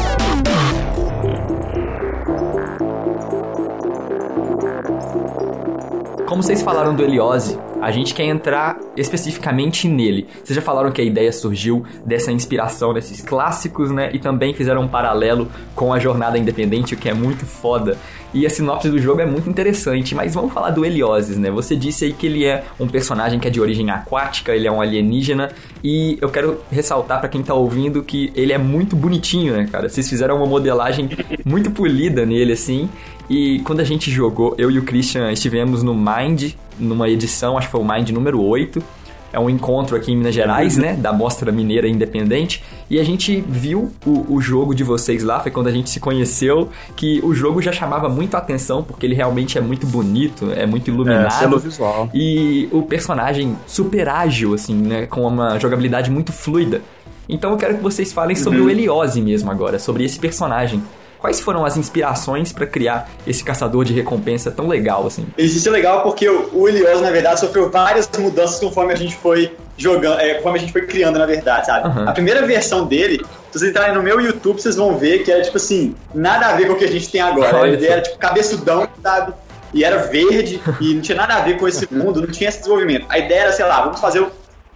[6.37, 10.29] Como vocês falaram do Heliose, a gente quer entrar especificamente nele.
[10.44, 14.11] Vocês já falaram que a ideia surgiu dessa inspiração desses clássicos, né?
[14.12, 17.96] E também fizeram um paralelo com a jornada independente, o que é muito foda.
[18.37, 21.51] E a sinopse do jogo é muito interessante, mas vamos falar do Helioses, né?
[21.51, 24.70] Você disse aí que ele é um personagem que é de origem aquática, ele é
[24.70, 29.57] um alienígena, e eu quero ressaltar pra quem tá ouvindo que ele é muito bonitinho,
[29.57, 29.88] né, cara?
[29.88, 31.09] Vocês fizeram uma modelagem
[31.46, 32.90] muito polida nele, assim,
[33.27, 37.68] e quando a gente jogou, eu e o Christian estivemos no Mind, numa edição, acho
[37.68, 38.83] que foi o Mind número 8.
[39.32, 40.94] É um encontro aqui em Minas Gerais, né?
[40.94, 42.62] Da Mostra Mineira Independente.
[42.88, 46.00] E a gente viu o, o jogo de vocês lá, foi quando a gente se
[46.00, 50.50] conheceu, que o jogo já chamava muito a atenção, porque ele realmente é muito bonito,
[50.52, 51.32] é muito É, iluminado.
[51.38, 52.08] selo visual.
[52.14, 55.06] E o personagem super ágil, assim, né?
[55.06, 56.80] Com uma jogabilidade muito fluida.
[57.28, 60.80] Então eu quero que vocês falem sobre o Eliose mesmo agora, sobre esse personagem.
[61.18, 65.26] Quais foram as inspirações pra criar esse caçador de recompensa tão legal, assim?
[65.37, 69.52] Isso é legal porque o Helios, na verdade, sofreu várias mudanças conforme a gente foi
[69.76, 71.88] jogando, é, conforme a gente foi criando, na verdade, sabe?
[71.88, 72.09] Aham.
[72.09, 75.42] A primeira versão dele, se vocês entrarem no meu YouTube, vocês vão ver que era,
[75.42, 77.57] tipo assim, nada a ver com o que a gente tem agora.
[77.57, 79.33] Olha Ele era, tipo, cabeçudão, sabe?
[79.72, 82.59] E era verde, e não tinha nada a ver com esse mundo, não tinha esse
[82.59, 83.07] desenvolvimento.
[83.09, 84.26] A ideia era, sei lá, vamos fazer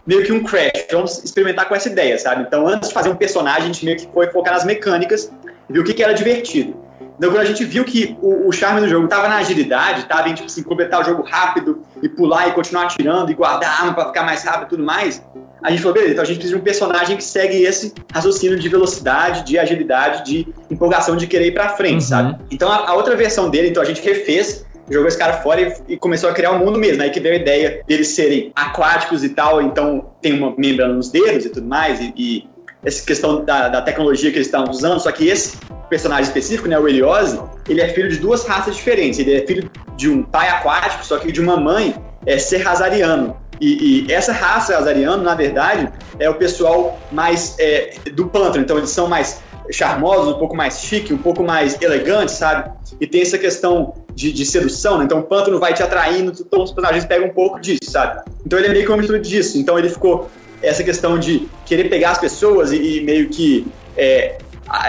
[0.07, 2.42] meio que um crash, vamos experimentar com essa ideia, sabe?
[2.42, 5.31] Então, antes de fazer um personagem, a gente meio que foi focar nas mecânicas
[5.70, 6.74] viu o que, que era divertido.
[7.16, 10.28] Então, quando a gente viu que o, o charme do jogo tava na agilidade, tava
[10.30, 13.92] em, tipo assim, completar o jogo rápido e pular e continuar atirando e guardar arma
[13.92, 15.22] pra ficar mais rápido e tudo mais,
[15.62, 18.59] a gente falou, beleza, então a gente precisa de um personagem que segue esse raciocínio
[18.59, 22.00] de velocidade, de agilidade, de empolgação de querer ir pra frente, Uhum.
[22.00, 22.38] sabe?
[22.50, 25.92] Então, a, a outra versão dele, então a gente refez, jogou esse cara fora e,
[25.92, 27.02] e começou a criar o mundo mesmo.
[27.02, 31.11] Aí que veio a ideia deles serem aquáticos e tal, então tem uma membrana nos
[31.11, 32.48] dedos e tudo mais, e, e
[32.84, 35.56] essa questão da, da tecnologia que eles estavam usando, só que esse
[35.88, 37.38] personagem específico, né, o Eliose,
[37.68, 39.18] ele é filho de duas raças diferentes.
[39.18, 43.36] Ele é filho de um pai aquático, só que de uma mãe é serrazariano.
[43.60, 48.64] E, e essa raça azariano, na verdade, é o pessoal mais é, do pântano.
[48.64, 52.70] Então eles são mais charmosos, um pouco mais chique, um pouco mais elegantes, sabe?
[53.00, 55.04] E tem essa questão de, de sedução, né?
[55.04, 58.22] Então o pântano vai te atraindo, então os personagens pegam um pouco disso, sabe?
[58.44, 59.58] Então ele é meio que uma mistura disso.
[59.58, 60.30] Então ele ficou
[60.62, 64.38] essa questão de querer pegar as pessoas e, e meio que é,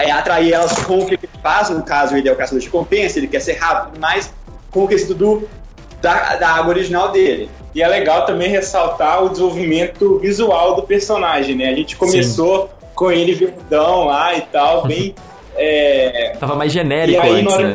[0.00, 1.70] é atrair elas com o que ele faz.
[1.70, 4.32] No caso, ele é o caçador de recompensa, ele quer ser rápido mais,
[4.70, 5.48] com o quesito do,
[6.00, 7.50] da, da água original dele.
[7.74, 11.68] E é legal também ressaltar o desenvolvimento visual do personagem, né?
[11.70, 15.14] A gente começou com ele verdão lá e tal, bem.
[15.56, 17.74] é, Tava mais genérico aí, antes, né?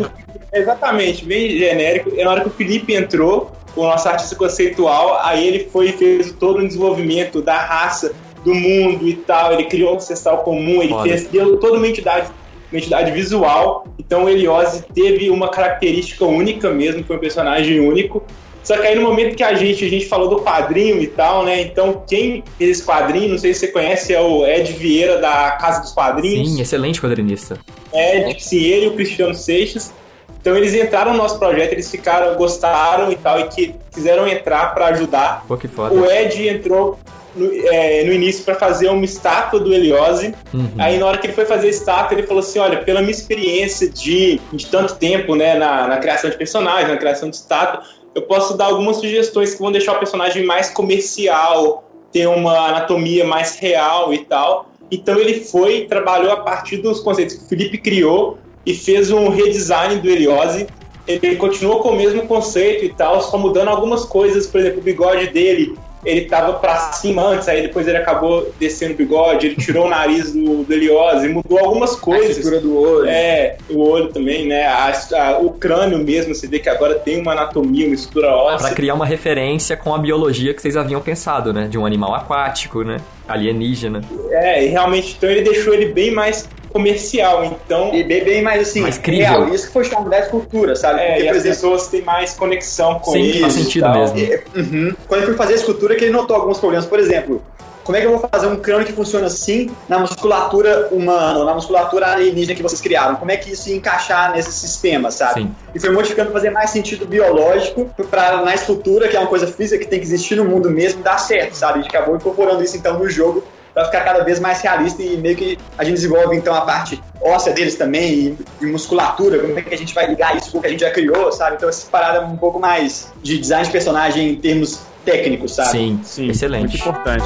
[0.54, 2.12] O- exatamente, bem genérico.
[2.16, 6.32] E na hora que o Felipe entrou, o nosso artista conceitual, aí ele foi fez
[6.32, 9.54] todo um desenvolvimento da raça, do mundo e tal.
[9.54, 12.28] Ele criou um ancestral comum, ele fez, deu toda uma entidade,
[12.72, 13.86] uma entidade visual.
[14.00, 18.24] Então o Eliose teve uma característica única mesmo, foi um personagem único.
[18.64, 21.46] Só que aí no momento que a gente, a gente falou do quadrinho e tal,
[21.46, 21.62] né?
[21.62, 25.52] Então quem fez esse quadrinho, não sei se você conhece, é o Ed Vieira da
[25.52, 26.50] Casa dos Quadrinhos.
[26.50, 27.58] Sim, excelente quadrinista.
[27.94, 29.94] É, sim, ele e o Cristiano Seixas.
[30.39, 34.73] Então eles entraram no nosso projeto, eles ficaram, gostaram e tal, e que quiseram entrar
[34.73, 35.43] para ajudar.
[35.47, 35.93] Pô, que foda.
[35.93, 37.00] O Ed entrou
[37.36, 40.34] no, é, no início para fazer uma estátua do Eliose.
[40.54, 40.69] Uhum.
[40.78, 43.12] Aí na hora que ele foi fazer a estátua, ele falou assim: olha, pela minha
[43.12, 47.84] experiência de, de tanto tempo né, na, na criação de personagem, na criação de estátua,
[48.15, 53.26] eu posso dar algumas sugestões que vão deixar o personagem mais comercial, ter uma anatomia
[53.26, 54.71] mais real e tal.
[54.89, 59.30] Então ele foi, trabalhou a partir dos conceitos que o Felipe criou e fez um
[59.30, 60.67] redesign do Eliose.
[61.08, 64.84] Ele continuou com o mesmo conceito e tal, só mudando algumas coisas, por exemplo, o
[64.84, 65.75] bigode dele
[66.06, 69.89] ele tava pra cima antes, aí depois ele acabou descendo o bigode, ele tirou o
[69.89, 72.38] nariz do, do Eliose, mudou algumas A coisas.
[72.38, 73.10] estrutura do olho.
[73.10, 74.67] É, o olho também, né?
[74.67, 78.38] A- a- o crânio mesmo, você vê que agora tem uma anatomia, uma estrutura Pra
[78.38, 78.71] óssea.
[78.75, 81.67] criar uma referência com a biologia que vocês haviam pensado, né?
[81.67, 82.97] De um animal aquático, né?
[83.28, 84.02] Alienígena.
[84.30, 87.44] É, e realmente, então ele deixou ele bem mais comercial.
[87.46, 89.48] Então, E bem, bem mais assim, Mais real.
[89.54, 91.00] Isso que foi chamado da escultura, sabe?
[91.02, 93.40] é, Porque, e por as exemplo, pessoas têm mais conexão com Sim, ele.
[93.40, 93.94] faz e sentido tal.
[94.00, 94.20] mesmo.
[94.20, 94.96] É, uhum.
[95.08, 96.86] Quando ele foi fazer a escultura, que ele notou alguns problemas.
[96.86, 97.42] Por exemplo,
[97.88, 101.54] como é que eu vou fazer um crânio que funciona assim na musculatura humana, na
[101.54, 103.15] musculatura alienígena que vocês criaram?
[103.15, 105.43] Como é que isso ia encaixar nesse sistema, sabe?
[105.43, 105.56] Sim.
[105.73, 109.47] E foi modificando para fazer mais sentido biológico para na escultura, que é uma coisa
[109.47, 111.80] física que tem que existir no mundo mesmo, dar certo, sabe?
[111.80, 113.41] A gente acabou incorporando isso então no jogo
[113.73, 117.02] para ficar cada vez mais realista e meio que a gente desenvolve então a parte
[117.21, 120.58] óssea deles também e, e musculatura, como é que a gente vai ligar isso com
[120.58, 121.56] o que a gente já criou, sabe?
[121.56, 125.70] Então essa parada um pouco mais de design de personagem em termos técnicos, sabe?
[125.72, 126.78] Sim, Sim, muito excelente.
[126.78, 127.26] importante.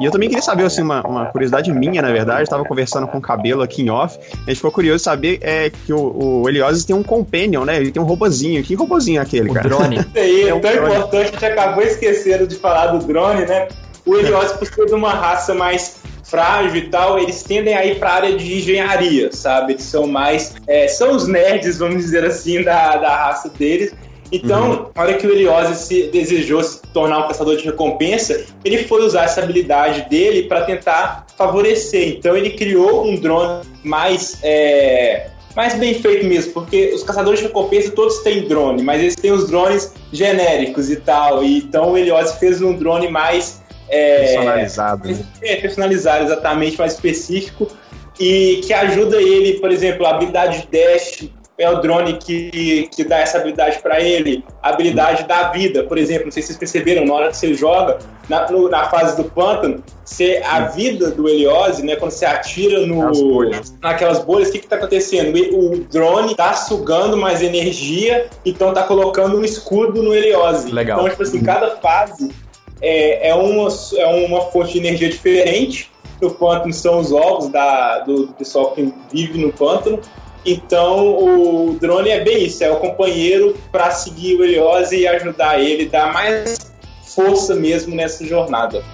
[0.00, 3.18] E eu também queria saber, assim, uma, uma curiosidade minha, na verdade, estava conversando com
[3.18, 6.48] o Cabelo aqui em off, a gente ficou curioso de saber é, que o, o
[6.48, 7.76] Elioses tem um companion, né?
[7.76, 8.62] Ele tem um robozinho.
[8.64, 9.68] Que robozinho é aquele, O cara?
[9.68, 9.96] drone.
[10.00, 10.94] Isso aí é, É um tão drone.
[10.94, 13.68] importante, a gente acabou esquecendo de falar do drone, né?
[14.04, 17.98] O Helios, por ser de uma raça mais frágil e tal, eles tendem a ir
[17.98, 19.74] para a área de engenharia, sabe?
[19.74, 20.54] Eles são mais.
[20.66, 23.92] é, são os nerds, vamos dizer assim, da, da raça deles.
[24.32, 28.84] Então, na hora que o Heliose se desejou se tornar um caçador de recompensa, ele
[28.84, 32.16] foi usar essa habilidade dele para tentar favorecer.
[32.16, 37.46] Então, ele criou um drone mais é, mais bem feito mesmo, porque os caçadores de
[37.46, 41.44] recompensa todos têm drone, mas eles têm os drones genéricos e tal.
[41.44, 43.61] E então o Elios fez um drone mais
[43.92, 45.08] é, Personalizado.
[45.08, 45.18] né?
[45.42, 47.68] é, personalizado, exatamente, mais específico,
[48.18, 51.28] e que ajuda ele, por exemplo, a habilidade de dash
[51.58, 55.98] é o drone que, que dá essa habilidade para ele, a habilidade da vida, por
[55.98, 59.16] exemplo, não sei se vocês perceberam, na hora que você joga, na, no- na fase
[59.16, 63.72] do pântano, você, a vida do Heliose, né, quando você atira no, bolhas.
[63.82, 65.36] naquelas bolhas, o que está acontecendo?
[65.54, 70.72] O, o drone tá sugando mais energia, então tá colocando um escudo no Heliose.
[70.72, 70.98] Legal.
[71.00, 72.30] Então, tipo assim, cada fase
[72.82, 75.90] é, é, uma, é uma fonte de energia diferente.
[76.20, 80.00] No pântano são os ovos da, do, do pessoal que vive no pântano.
[80.44, 85.60] Então o drone é bem isso, é o companheiro para seguir o Heliose e ajudar
[85.60, 86.72] ele, dar mais
[87.14, 88.84] força mesmo nessa jornada.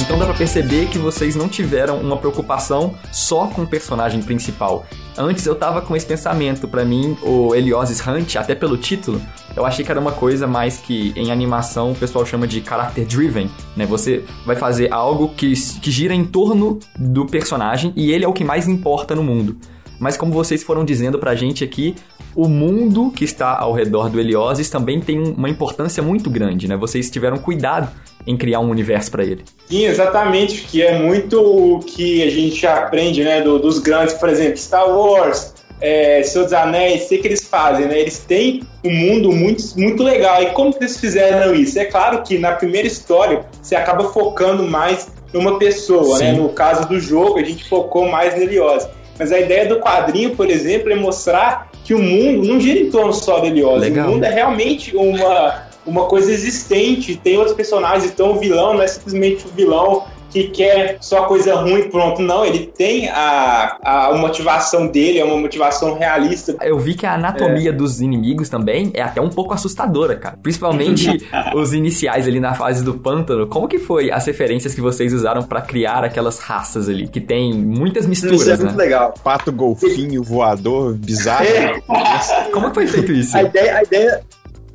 [0.00, 4.86] Então dá pra perceber que vocês não tiveram uma preocupação só com o personagem principal.
[5.18, 9.20] Antes eu tava com esse pensamento, pra mim, o Helios Hunt, até pelo título,
[9.56, 13.04] eu achei que era uma coisa mais que em animação o pessoal chama de character
[13.04, 13.84] driven, né?
[13.84, 18.32] Você vai fazer algo que, que gira em torno do personagem e ele é o
[18.32, 19.56] que mais importa no mundo.
[19.98, 21.96] Mas como vocês foram dizendo pra gente aqui,
[22.36, 26.68] o mundo que está ao redor do Helioses também tem um- uma importância muito grande,
[26.68, 26.76] né?
[26.76, 27.88] Vocês tiveram cuidado
[28.26, 29.44] em criar um universo pra ele.
[29.68, 34.28] Sim, exatamente, que é muito o que a gente aprende, né, do- dos grandes, por
[34.28, 38.90] exemplo, Star Wars, é, Senhor dos Anéis, sei que eles fazem, né, eles têm um
[38.92, 41.78] mundo muito, muito legal, e como que eles fizeram isso?
[41.78, 46.38] É claro que na primeira história, você acaba focando mais numa pessoa, né, Sim.
[46.40, 48.86] no caso do jogo, a gente focou mais no Helios,
[49.18, 52.90] mas a ideia do quadrinho, por exemplo, é mostrar que o mundo não gira em
[52.90, 54.08] torno só do Helios, Legal.
[54.08, 58.82] o mundo é realmente uma, uma coisa existente, tem outros personagens, então o vilão não
[58.82, 62.20] é simplesmente o vilão que quer só coisa ruim, pronto.
[62.22, 66.56] Não, ele tem a, a motivação dele, é uma motivação realista.
[66.60, 70.38] Eu vi que a anatomia dos inimigos também é até um pouco assustadora, cara.
[70.42, 73.46] Principalmente os iniciais ali na fase do pântano.
[73.46, 77.08] Como que foi as referências que vocês usaram pra criar aquelas raças ali?
[77.08, 78.84] Que tem muitas Isso é misturas, muito né?
[78.84, 79.14] legal.
[79.24, 81.38] Pato golfinho voador bizarro.
[81.48, 82.50] É.
[82.50, 83.36] Como que foi feito isso?
[83.36, 84.20] A ideia, a ideia.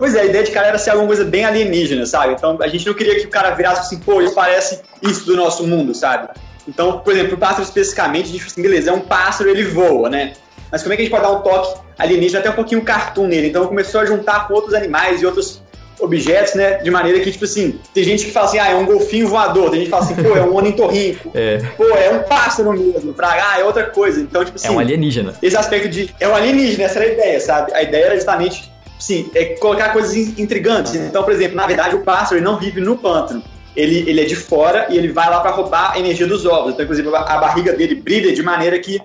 [0.04, 2.34] Pois é, a ideia de cara era ser alguma coisa bem alienígena, sabe?
[2.34, 5.34] Então a gente não queria que o cara virasse assim, pô, isso parece isso do
[5.38, 6.28] nosso mundo, sabe?
[6.68, 10.10] Então, por exemplo, o pássaro especificamente, a gente assim, beleza, é um pássaro, ele voa,
[10.10, 10.34] né?
[10.70, 13.28] Mas como é que a gente pode dar um toque alienígena, até um pouquinho cartoon
[13.28, 13.48] nele?
[13.48, 15.63] Então começou a juntar com outros animais e outros
[16.02, 16.80] objetos, né?
[16.80, 19.70] De maneira que, tipo assim, tem gente que fala assim, ah, é um golfinho voador,
[19.70, 23.13] tem gente que fala assim, pô, é um ornitorrinco, É, pô, é um pássaro mesmo,
[23.13, 24.20] pra, ah, é outra coisa.
[24.20, 25.34] Então, tipo assim, é um alienígena.
[25.42, 26.13] esse aspecto de.
[26.20, 27.74] É um alienígena, essa era a ideia, sabe?
[27.74, 28.70] A ideia era justamente,
[29.04, 30.96] sim, é colocar coisas in- intrigantes.
[30.96, 33.44] Então, por exemplo, na verdade, o pássaro não vive no pântano.
[33.76, 36.74] Ele, ele é de fora e ele vai lá para roubar a energia dos ovos.
[36.74, 39.02] Então, inclusive, a a barriga dele brilha de maneira que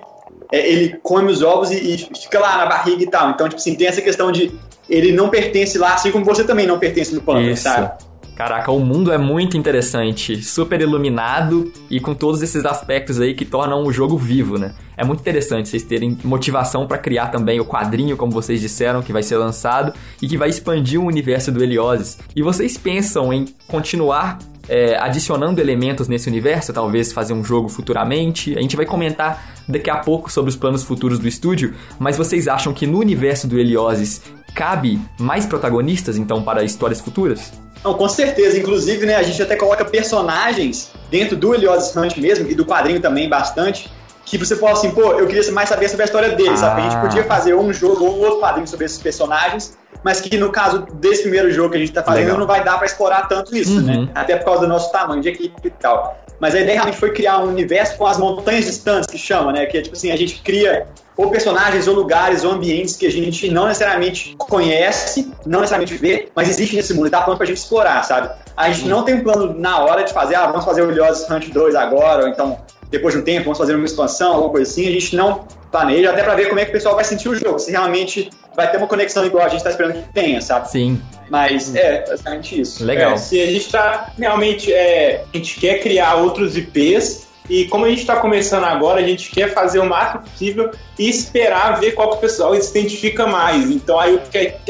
[0.52, 3.30] é, ele come os ovos e, e fica lá na barriga e tal.
[3.30, 4.52] Então, tipo assim, tem essa questão de
[4.88, 7.62] ele não pertence lá, assim como você também não pertence no pântano, Isso.
[7.64, 7.92] sabe?
[8.38, 13.44] Caraca, o mundo é muito interessante, super iluminado e com todos esses aspectos aí que
[13.44, 14.76] tornam o jogo vivo, né?
[14.96, 19.12] É muito interessante vocês terem motivação pra criar também o quadrinho, como vocês disseram, que
[19.12, 22.16] vai ser lançado e que vai expandir o universo do Helioses.
[22.36, 28.56] E vocês pensam em continuar é, adicionando elementos nesse universo, talvez fazer um jogo futuramente?
[28.56, 32.46] A gente vai comentar daqui a pouco sobre os planos futuros do estúdio, mas vocês
[32.46, 34.22] acham que no universo do Helioses
[34.54, 37.52] cabe mais protagonistas, então, para histórias futuras?
[37.84, 38.58] Não, com certeza.
[38.58, 43.00] Inclusive, né, a gente até coloca personagens dentro do Helios Hunt mesmo, e do quadrinho
[43.00, 43.90] também bastante,
[44.24, 46.82] que você fala assim, pô, eu queria mais saber sobre a história deles, sabe?
[46.82, 46.90] A Ah.
[46.90, 50.86] gente podia fazer um jogo ou outro quadrinho sobre esses personagens, mas que no caso
[50.94, 52.38] desse primeiro jogo que a gente tá fazendo, Legal.
[52.38, 53.82] não vai dar pra explorar tanto isso, Uhum.
[53.82, 54.08] né?
[54.14, 56.18] Até por causa do nosso tamanho de equipe e tal.
[56.40, 59.66] Mas a ideia realmente foi criar um universo com as montanhas distantes, que chama, né?
[59.66, 63.10] Que é tipo assim, a gente cria ou personagens, ou lugares, ou ambientes que a
[63.10, 67.46] gente não necessariamente conhece, não necessariamente vê, mas existe nesse mundo e tá pronto pra
[67.46, 68.30] gente explorar, sabe?
[68.56, 71.28] A gente não tem um plano na hora de fazer, ah, vamos fazer o Helios
[71.28, 72.58] Hunt 2 agora, ou então
[72.88, 76.10] depois de um tempo vamos fazer uma expansão, alguma coisa assim, a gente não planeja,
[76.10, 78.68] até pra ver como é que o pessoal vai sentir o jogo, se realmente vai
[78.68, 80.68] ter uma conexão igual a gente tá esperando que tenha, sabe?
[80.68, 82.84] Sim, Mas é basicamente isso.
[82.84, 83.12] legal.
[83.12, 87.84] É, se a gente está realmente, é, a gente quer criar outros IPs e como
[87.84, 91.92] a gente está começando agora, a gente quer fazer o máximo possível e esperar ver
[91.92, 93.70] qual que o pessoal se identifica mais.
[93.70, 94.20] Então aí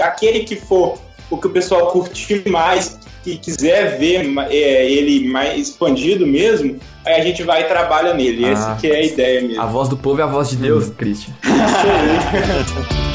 [0.03, 0.99] aquele que for
[1.31, 7.23] o que o pessoal curtir mais, que quiser ver é, ele mais expandido mesmo, aí
[7.23, 8.45] a gente vai e trabalha nele.
[8.45, 8.51] Ah.
[8.51, 9.63] Essa que é a ideia mesmo.
[9.63, 11.33] A voz do povo é a voz de Deus, Christian.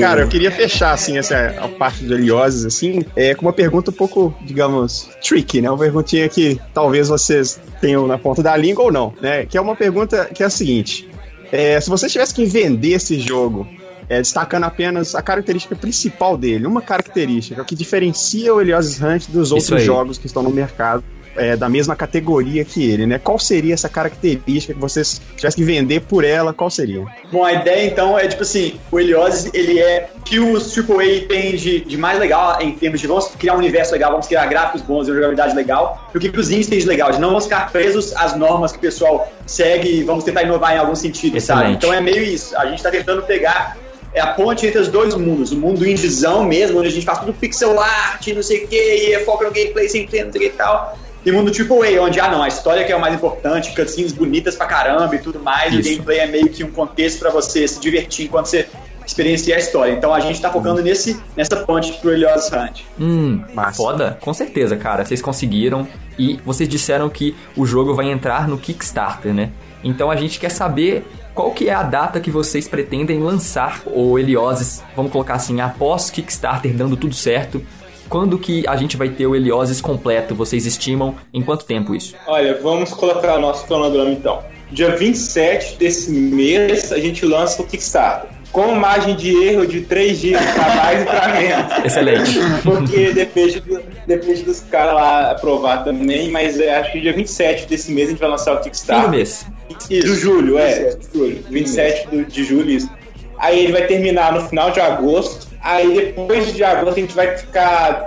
[0.00, 3.90] Cara, eu queria fechar, assim, essa a parte do Helioses, assim, é, com uma pergunta
[3.90, 5.70] um pouco, digamos, tricky, né?
[5.70, 9.46] Uma perguntinha que talvez vocês tenham na ponta da língua ou não, né?
[9.46, 11.08] Que é uma pergunta que é a seguinte:
[11.50, 13.66] é, se você tivesse que vender esse jogo
[14.08, 19.48] é, destacando apenas a característica principal dele, uma característica que diferencia o Elios Hunt dos
[19.48, 19.84] Isso outros aí.
[19.84, 21.04] jogos que estão no mercado.
[21.36, 23.18] É, da mesma categoria que ele, né?
[23.18, 26.52] Qual seria essa característica que vocês tivessem que vender por ela?
[26.52, 27.04] Qual seria?
[27.30, 31.26] Bom, a ideia então é tipo assim: o Helios, ele é o que os AAA
[31.28, 34.46] tem de, de mais legal em termos de vamos criar um universo legal, vamos criar
[34.46, 37.12] gráficos bons e uma jogabilidade legal, e o que que os indies têm de legal,
[37.12, 40.74] de não vamos ficar presos às normas que o pessoal segue e vamos tentar inovar
[40.74, 41.62] em algum sentido, sabe?
[41.62, 41.76] Excelente.
[41.76, 42.56] Então é meio isso.
[42.56, 43.76] A gente tá tentando pegar
[44.14, 47.20] é a ponte entre os dois mundos, o mundo indizão mesmo, onde a gente faz
[47.20, 50.50] tudo pixel art, não sei o que, e é foca no gameplay sem pleno e
[50.50, 50.98] tal.
[51.24, 54.12] E o mundo AAA, onde, ah não, a história que é o mais importante, cutscenes
[54.12, 55.90] bonitas pra caramba e tudo mais, e o Isso.
[55.90, 58.68] gameplay é meio que um contexto pra você se divertir enquanto você
[59.06, 59.92] experiencia a história.
[59.92, 62.82] Então a gente tá focando nesse, nessa ponte pro Elios Hunt.
[63.00, 63.76] Hum, Massa.
[63.76, 64.18] foda?
[64.20, 65.04] Com certeza, cara.
[65.04, 65.86] Vocês conseguiram.
[66.18, 69.50] E vocês disseram que o jogo vai entrar no Kickstarter, né?
[69.82, 71.04] Então a gente quer saber
[71.34, 76.10] qual que é a data que vocês pretendem lançar o Helioses, vamos colocar assim, após
[76.10, 77.62] Kickstarter dando tudo certo.
[78.12, 80.34] Quando que a gente vai ter o Helioses completo?
[80.34, 82.14] Vocês estimam em quanto tempo isso?
[82.26, 84.42] Olha, vamos colocar o nosso cronograma então.
[84.70, 88.28] Dia 27 desse mês a gente lança o Kickstarter.
[88.52, 91.72] Com margem de erro de 3 dias pra mais e pra menos.
[91.86, 92.38] Excelente.
[92.62, 97.66] Porque depende, do- depende dos caras lá aprovar também, mas é, acho que dia 27
[97.66, 99.06] desse mês a gente vai lançar o Fim Kickstarter.
[99.06, 99.46] do mês.
[99.88, 100.98] Do julho, é.
[101.14, 102.90] Julho, 27 do- de julho, isso.
[103.38, 105.50] Aí ele vai terminar no final de agosto.
[105.62, 108.06] Aí depois de agosto a gente vai ficar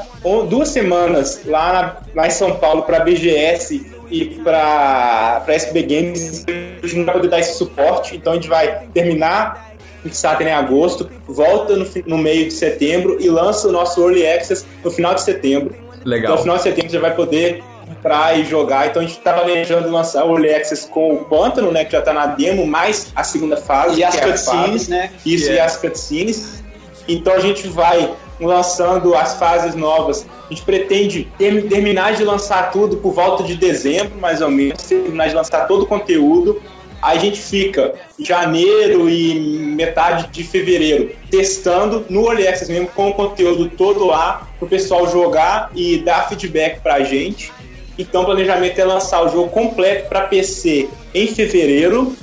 [0.50, 6.46] duas semanas lá, na- lá em São Paulo para BGS e para SB Games.
[6.48, 10.48] A gente não vai poder dar esse suporte, então a gente vai terminar o Kickstarter
[10.48, 14.92] em agosto, volta no, no meio de setembro e lança o nosso Early Access no
[14.92, 15.74] final de setembro.
[15.76, 16.38] Então, no Legal.
[16.38, 18.88] final de setembro você vai poder comprar e jogar.
[18.88, 21.84] Então, a gente tá planejando lançar o Early Access com o Pântano, né?
[21.86, 24.00] Que já tá na demo, mais a segunda fase.
[24.00, 24.92] E as é cutscenes, fase.
[24.92, 25.10] né?
[25.26, 26.64] Isso, Que e as cutscenes.
[27.08, 30.26] Então, a gente vai lançando as fases novas.
[30.50, 34.84] A gente pretende ter- terminar de lançar tudo por volta de dezembro, mais ou menos.
[34.84, 36.62] Terminar de lançar todo o conteúdo.
[37.02, 43.14] Aí a gente fica janeiro e metade de fevereiro testando no Early mesmo, com o
[43.14, 47.52] conteúdo todo lá, pro pessoal jogar e dar feedback pra gente.
[47.98, 52.16] Então o planejamento é lançar o jogo completo para PC em fevereiro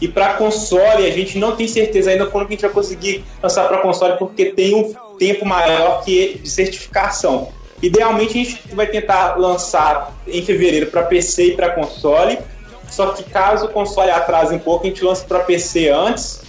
[0.00, 3.66] e para console a gente não tem certeza ainda quando a gente vai conseguir lançar
[3.66, 7.48] para console porque tem um tempo maior que de certificação.
[7.82, 12.38] Idealmente a gente vai tentar lançar em fevereiro para PC e para console.
[12.88, 16.40] Só que caso o console atrase um pouco, a gente lança para PC antes,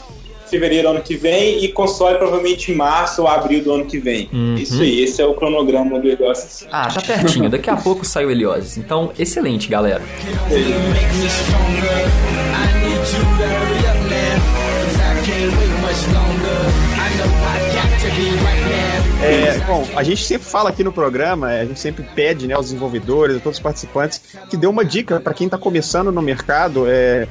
[0.50, 4.30] fevereiro ano que vem, e console provavelmente em março ou abril do ano que vem.
[4.32, 4.56] Uhum.
[4.56, 6.68] Isso aí, esse é o cronograma do negócio.
[6.72, 7.50] Ah, tá pertinho.
[7.50, 8.78] Daqui a pouco sai o Helioses.
[8.78, 10.02] Então, excelente, galera.
[12.54, 14.38] make you to hurry up now,
[14.84, 16.60] 'cause I can't wait much longer.
[16.96, 18.98] I know I got to be right now.
[19.20, 22.54] É, bom, a gente sempre fala aqui no programa, é, a gente sempre pede né,
[22.54, 26.22] aos desenvolvedores, a todos os participantes, que dê uma dica para quem está começando no
[26.22, 27.28] mercado é,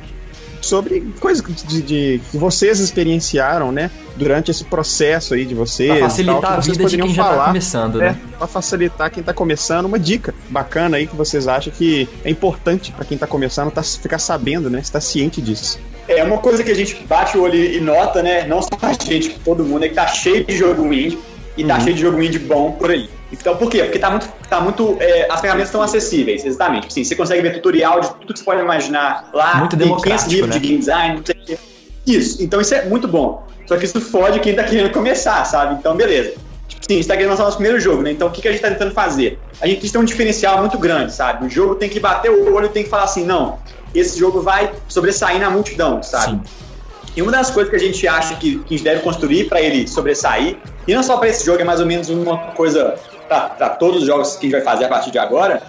[0.66, 5.90] sobre coisas de, de- que vocês experienciaram, né, durante esse processo aí de vocês.
[5.90, 8.18] Pra tal, facilitar que a vida de poderiam quem já tá falar, começando, É, né?
[8.38, 12.92] pra facilitar quem tá começando, uma dica bacana aí que vocês acham que é importante
[12.92, 15.78] para quem tá começando tá, ficar sabendo, né, estar ciente disso.
[16.08, 18.46] É uma coisa que a gente bate o olho e nota, né?
[18.46, 21.18] Não só a gente, todo mundo, é que tá cheio de jogo indie
[21.56, 23.08] e tá cheio de jogo indie bom por aí.
[23.32, 23.82] Então, por quê?
[23.82, 24.28] Porque tá muito.
[24.48, 26.92] Tá muito é, as ferramentas estão acessíveis, exatamente.
[26.92, 29.56] Sim, você consegue ver tutorial de tudo que você pode imaginar lá.
[29.56, 30.60] Muito tem 500 democrático, livros né?
[30.60, 31.58] de game design, não sei o quê.
[32.06, 33.44] Isso, então isso é muito bom.
[33.66, 35.74] Só que isso fode quem tá querendo começar, sabe?
[35.74, 36.34] Então, beleza.
[36.68, 38.12] Tipo, sim, a gente tá querendo lançar o nosso primeiro jogo, né?
[38.12, 39.40] Então, o que, que a gente tá tentando fazer?
[39.60, 41.46] A gente tem um diferencial muito grande, sabe?
[41.46, 43.58] O jogo tem que bater o olho, tem que falar assim, não,
[43.92, 46.36] esse jogo vai sobressair na multidão, sabe?
[46.36, 46.66] Sim.
[47.16, 49.60] E uma das coisas que a gente acha que, que a gente deve construir para
[49.60, 52.94] ele sobressair, e não só para esse jogo, é mais ou menos uma coisa
[53.28, 55.62] para todos os jogos que a gente vai fazer a partir de agora,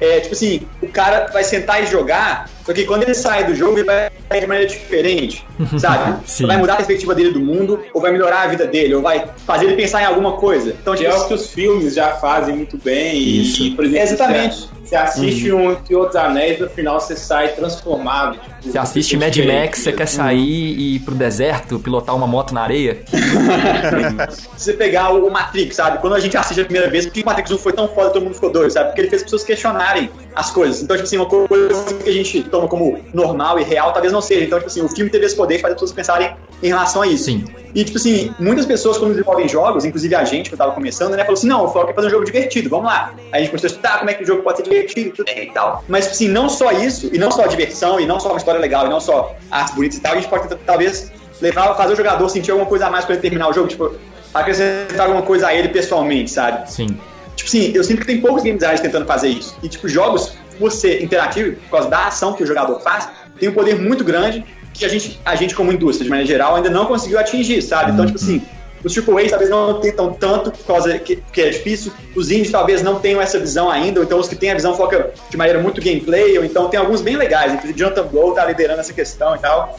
[0.00, 3.54] é tipo assim, o cara vai sentar e jogar, só que quando ele sai do
[3.54, 5.44] jogo, ele vai sair de maneira diferente,
[5.78, 6.14] sabe?
[6.46, 9.26] Vai mudar a perspectiva dele do mundo, ou vai melhorar a vida dele, ou vai
[9.46, 10.70] fazer ele pensar em alguma coisa.
[10.80, 13.14] Então, Que tipo, é o que os filmes já fazem muito bem.
[13.16, 13.62] e- Isso.
[13.62, 14.56] E, por exemplo, Exatamente.
[14.56, 18.36] Você, você assiste um Senhor dos Anéis, no final você sai transformado.
[18.40, 22.52] tipo, Você assiste Mad Max, você quer sair e ir pro deserto, pilotar uma moto
[22.52, 22.98] na areia?
[23.06, 25.98] se você pegar o Matrix, sabe?
[25.98, 28.10] Quando a gente assiste a primeira vez, por que o Matrix 1 foi tão foda
[28.10, 28.88] todo mundo ficou doido, sabe?
[28.88, 30.82] Porque ele fez as pessoas questionarem as coisas.
[30.82, 34.20] Então, tipo assim, uma coisa que a gente toma como normal e real, talvez não
[34.20, 34.44] seja.
[34.44, 37.02] Então, tipo assim, o filme teve esse poder de fazer as pessoas pensarem em relação
[37.02, 37.26] a isso.
[37.26, 37.44] Sim.
[37.74, 41.12] E, tipo assim, muitas pessoas, quando desenvolvem jogos, inclusive a gente, que eu tava começando,
[41.12, 43.14] né, falou assim: não, o foco é fazer um jogo divertido, vamos lá.
[43.32, 45.26] Aí a gente começou a estudar como é que o jogo pode ser divertido tudo
[45.26, 45.84] bem e tal.
[45.88, 48.38] Mas, tipo assim, não só isso, e não só a diversão, e não só uma
[48.38, 51.74] história legal, e não só artes bonitas e tal, a gente pode tentar, talvez levar,
[51.74, 53.94] fazer o jogador sentir alguma coisa a mais pra ele terminar o jogo, tipo,
[54.34, 56.70] acrescentar alguma coisa a ele pessoalmente, sabe?
[56.70, 56.88] Sim.
[57.36, 59.56] Tipo assim, eu sinto que tem poucos game designers tentando fazer isso.
[59.62, 63.08] E, tipo, jogos, por ser interativo, por causa da ação que o jogador faz,
[63.38, 64.44] tem um poder muito grande
[64.80, 67.92] que a gente, a gente como indústria, de maneira geral, ainda não conseguiu atingir, sabe?
[67.92, 68.42] Então, tipo assim,
[68.82, 71.92] os AAA talvez não tentam tanto, por causa que, que é difícil.
[72.16, 74.74] Os indies talvez não tenham essa visão ainda, ou então os que têm a visão
[74.74, 77.52] focam de maneira muito gameplay, ou então tem alguns bem legais.
[77.52, 79.78] Inclusive, Jonathan Blow tá liderando essa questão e tal.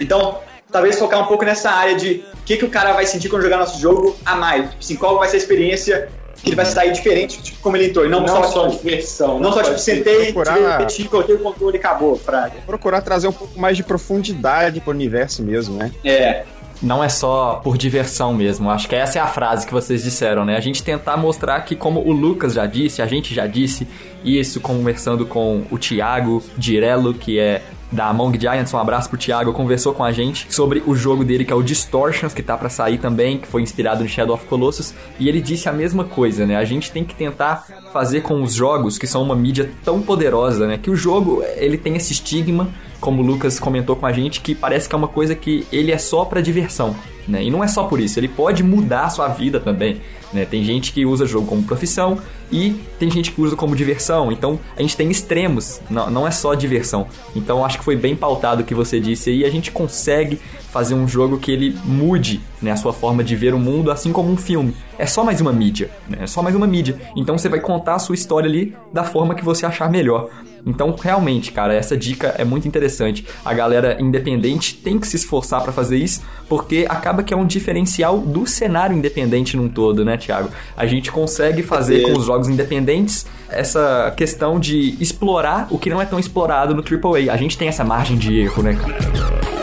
[0.00, 0.38] Então,
[0.72, 3.42] talvez focar um pouco nessa área de o que, que o cara vai sentir quando
[3.42, 4.64] jogar nosso jogo a mais.
[4.70, 6.08] Tipo assim, qual vai ser a experiência
[6.42, 8.06] que ele vai sair diferente, tipo, como ele entrou.
[8.06, 9.38] E não, Não só, só tipo, diversão.
[9.40, 12.54] não só, tipo, sentei, procurar- diverti, coloquei o controle e acabou, fraga.
[12.66, 15.90] Procurar trazer um pouco mais de profundidade pro universo mesmo, né?
[16.04, 16.44] É,
[16.80, 18.70] Não é só por diversão mesmo.
[18.70, 20.56] Acho que essa é a frase que vocês disseram, né?
[20.56, 23.88] A gente tentar mostrar que, como o Lucas já disse, a gente já disse,
[24.24, 29.52] isso conversando com o Thiago Dirello, que é da Among Giants, um abraço pro Thiago,
[29.52, 32.68] conversou com a gente sobre o jogo dele que é o Distortions, que tá pra
[32.68, 36.44] sair também, que foi inspirado no Shadow of Colossus, e ele disse a mesma coisa,
[36.44, 36.56] né?
[36.56, 40.66] A gente tem que tentar fazer com os jogos, que são uma mídia tão poderosa,
[40.66, 40.78] né?
[40.78, 42.68] Que o jogo, ele tem esse estigma,
[43.00, 45.92] como o Lucas comentou com a gente, que parece que é uma coisa que ele
[45.92, 46.94] é só pra diversão,
[47.26, 47.44] né?
[47.44, 50.00] E não é só por isso, ele pode mudar a sua vida também,
[50.32, 50.44] né?
[50.44, 52.18] Tem gente que usa jogo como profissão
[52.50, 56.30] e tem gente que usa como diversão, então a gente tem extremos, não, não é
[56.30, 57.06] só diversão.
[57.36, 60.40] Então acho que foi bem pautado o que você disse aí, a gente consegue
[60.70, 64.12] fazer um jogo que ele mude né, a sua forma de ver o mundo, assim
[64.12, 64.74] como um filme.
[64.98, 66.18] É só mais uma mídia, né?
[66.22, 67.00] É só mais uma mídia.
[67.16, 70.28] Então você vai contar a sua história ali da forma que você achar melhor.
[70.66, 73.26] Então, realmente, cara, essa dica é muito interessante.
[73.44, 77.46] A galera independente tem que se esforçar pra fazer isso, porque acaba que é um
[77.46, 80.50] diferencial do cenário independente num todo, né, Thiago?
[80.76, 86.00] A gente consegue fazer com os jogos independentes essa questão de explorar o que não
[86.00, 87.32] é tão explorado no AAA.
[87.32, 89.57] A gente tem essa margem de erro, né, cara?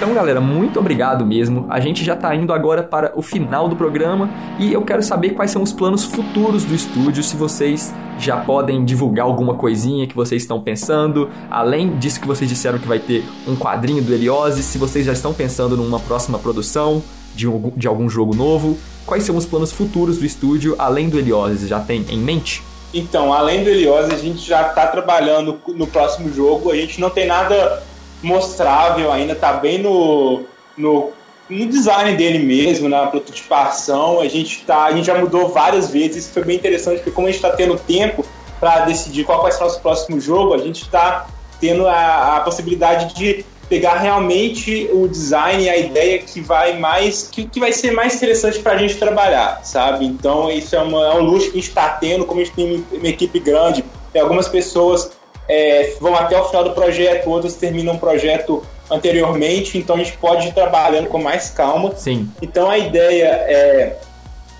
[0.00, 1.66] Então, galera, muito obrigado mesmo.
[1.68, 5.30] A gente já tá indo agora para o final do programa e eu quero saber
[5.30, 10.14] quais são os planos futuros do estúdio, se vocês já podem divulgar alguma coisinha que
[10.14, 14.62] vocês estão pensando, além disso que vocês disseram que vai ter um quadrinho do Heliose,
[14.62, 17.02] se vocês já estão pensando numa próxima produção
[17.34, 21.18] de, um- de algum jogo novo, quais são os planos futuros do estúdio, além do
[21.18, 22.62] Heliose, já tem em mente?
[22.94, 26.70] Então, além do Helios, a gente já está trabalhando no próximo jogo.
[26.70, 27.82] A gente não tem nada
[28.22, 30.44] mostrável ainda, tá bem no,
[30.76, 31.12] no,
[31.48, 34.20] no design dele mesmo, na prototipação.
[34.20, 36.24] A gente, tá, a gente já mudou várias vezes.
[36.24, 38.24] Isso foi bem interessante, porque como a gente está tendo tempo
[38.60, 41.26] para decidir qual vai ser o nosso próximo jogo, a gente está
[41.60, 47.44] tendo a, a possibilidade de pegar realmente o design a ideia que vai mais que,
[47.46, 50.06] que vai ser mais interessante para a gente trabalhar, sabe?
[50.06, 52.54] Então isso é, uma, é um luxo que a gente está tendo, como a gente
[52.54, 55.10] tem uma equipe grande, tem algumas pessoas
[55.48, 60.16] é, vão até o final do projeto, outras terminam o projeto anteriormente, então a gente
[60.18, 61.94] pode ir trabalhando com mais calma.
[61.96, 62.28] Sim.
[62.40, 63.96] Então a ideia é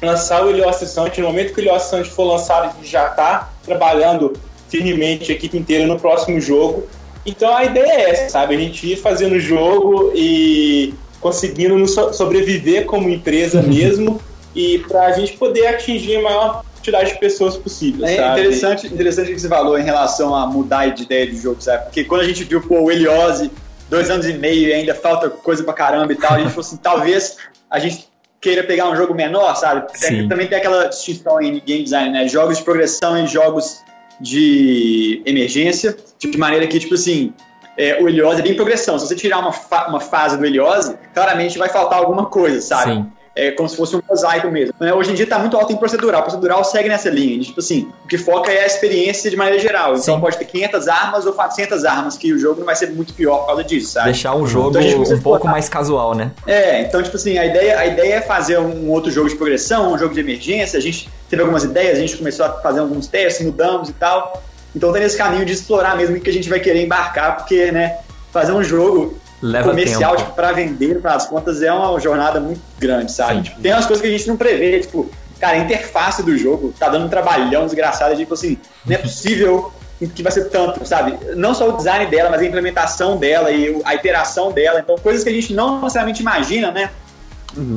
[0.02, 1.20] lançar o Ilios Sante.
[1.20, 4.32] No momento que o Ilios Sante for lançado, a gente já está trabalhando
[4.68, 6.86] firmemente a equipe inteira no próximo jogo.
[7.24, 8.54] Então a ideia é essa, sabe?
[8.54, 14.20] A gente ir fazendo o jogo e conseguindo sobreviver como empresa mesmo
[14.54, 18.40] e para a gente poder atingir a maior quantidade de pessoas possível, É sabe?
[18.40, 21.84] interessante, interessante o que você falou em relação a mudar de ideia de jogo, sabe?
[21.84, 23.50] Porque quando a gente viu pô, o Eliose,
[23.88, 26.60] dois anos e meio e ainda falta coisa pra caramba e tal, a gente falou
[26.66, 27.36] assim, talvez
[27.70, 28.08] a gente
[28.40, 29.82] queira pegar um jogo menor, sabe?
[29.86, 32.28] Porque tem- também tem aquela distinção em game design, né?
[32.28, 33.82] Jogos de progressão e jogos
[34.20, 37.32] de emergência, tipo, de maneira que, tipo assim,
[37.76, 38.98] é, o Eliose é bem progressão.
[38.98, 42.92] Se você tirar uma, fa- uma fase do Eliose, claramente vai faltar alguma coisa, sabe?
[42.94, 43.12] Sim.
[43.40, 44.74] É como se fosse um mosaico mesmo.
[44.80, 44.92] né?
[44.92, 46.22] Hoje em dia tá muito alto em procedural.
[46.22, 47.40] Procedural segue nessa linha.
[47.40, 49.92] Tipo assim, o que foca é a experiência de maneira geral.
[49.92, 50.20] Então Sim.
[50.20, 53.38] pode ter 500 armas ou 400 armas, que o jogo não vai ser muito pior
[53.38, 54.06] por causa disso, sabe?
[54.06, 55.50] Deixar o jogo Então um pouco explorar.
[55.52, 56.32] mais casual, né?
[56.46, 59.92] É, então, tipo assim, a ideia, a ideia é fazer um outro jogo de progressão,
[59.92, 60.76] um jogo de emergência.
[60.76, 64.42] A gente teve algumas ideias, a gente começou a fazer alguns testes, mudamos e tal.
[64.74, 67.70] Então tá nesse caminho de explorar mesmo o que a gente vai querer embarcar, porque,
[67.70, 67.98] né,
[68.32, 70.24] fazer um jogo Leva comercial, tempo.
[70.24, 73.36] tipo, pra vender, para as contas, é uma jornada muito grande, sabe?
[73.36, 73.42] Sim.
[73.42, 75.08] Tipo, tem umas coisas que a gente não prevê, tipo,
[75.38, 79.72] cara, a interface do jogo tá dando um trabalhão desgraçado, tipo assim, não é possível
[80.14, 81.18] que vai ser tanto, sabe?
[81.34, 84.78] Não só o design dela, mas a implementação dela e a iteração dela.
[84.78, 86.90] Então, coisas que a gente não necessariamente imagina, né?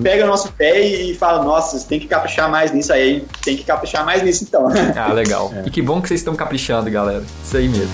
[0.04, 3.64] Pega o nosso pé e fala, nossa, tem que caprichar mais nisso aí, tem que
[3.64, 4.68] caprichar mais nisso então.
[4.96, 5.52] Ah, legal.
[5.66, 7.24] E que bom que vocês estão caprichando, galera.
[7.44, 7.92] Isso aí mesmo.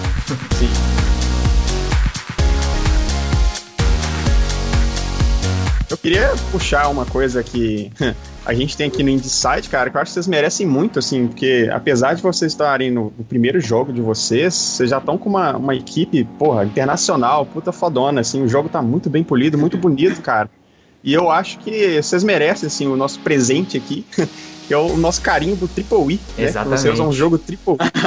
[5.89, 7.89] Eu queria puxar uma coisa que
[8.45, 11.27] a gente tem aqui no Inside, cara, que eu acho que vocês merecem muito, assim,
[11.27, 15.29] porque apesar de vocês estarem no, no primeiro jogo de vocês, vocês já estão com
[15.29, 19.77] uma, uma equipe, porra, internacional, puta fodona, assim, o jogo tá muito bem polido, muito
[19.77, 20.49] bonito, cara.
[21.01, 24.05] E eu acho que vocês merecem, assim, o nosso presente aqui,
[24.67, 26.19] que é o nosso carinho do Triple E.
[26.37, 26.47] Né?
[26.47, 26.81] Exatamente.
[26.81, 27.97] Vocês usam um jogo Triple E.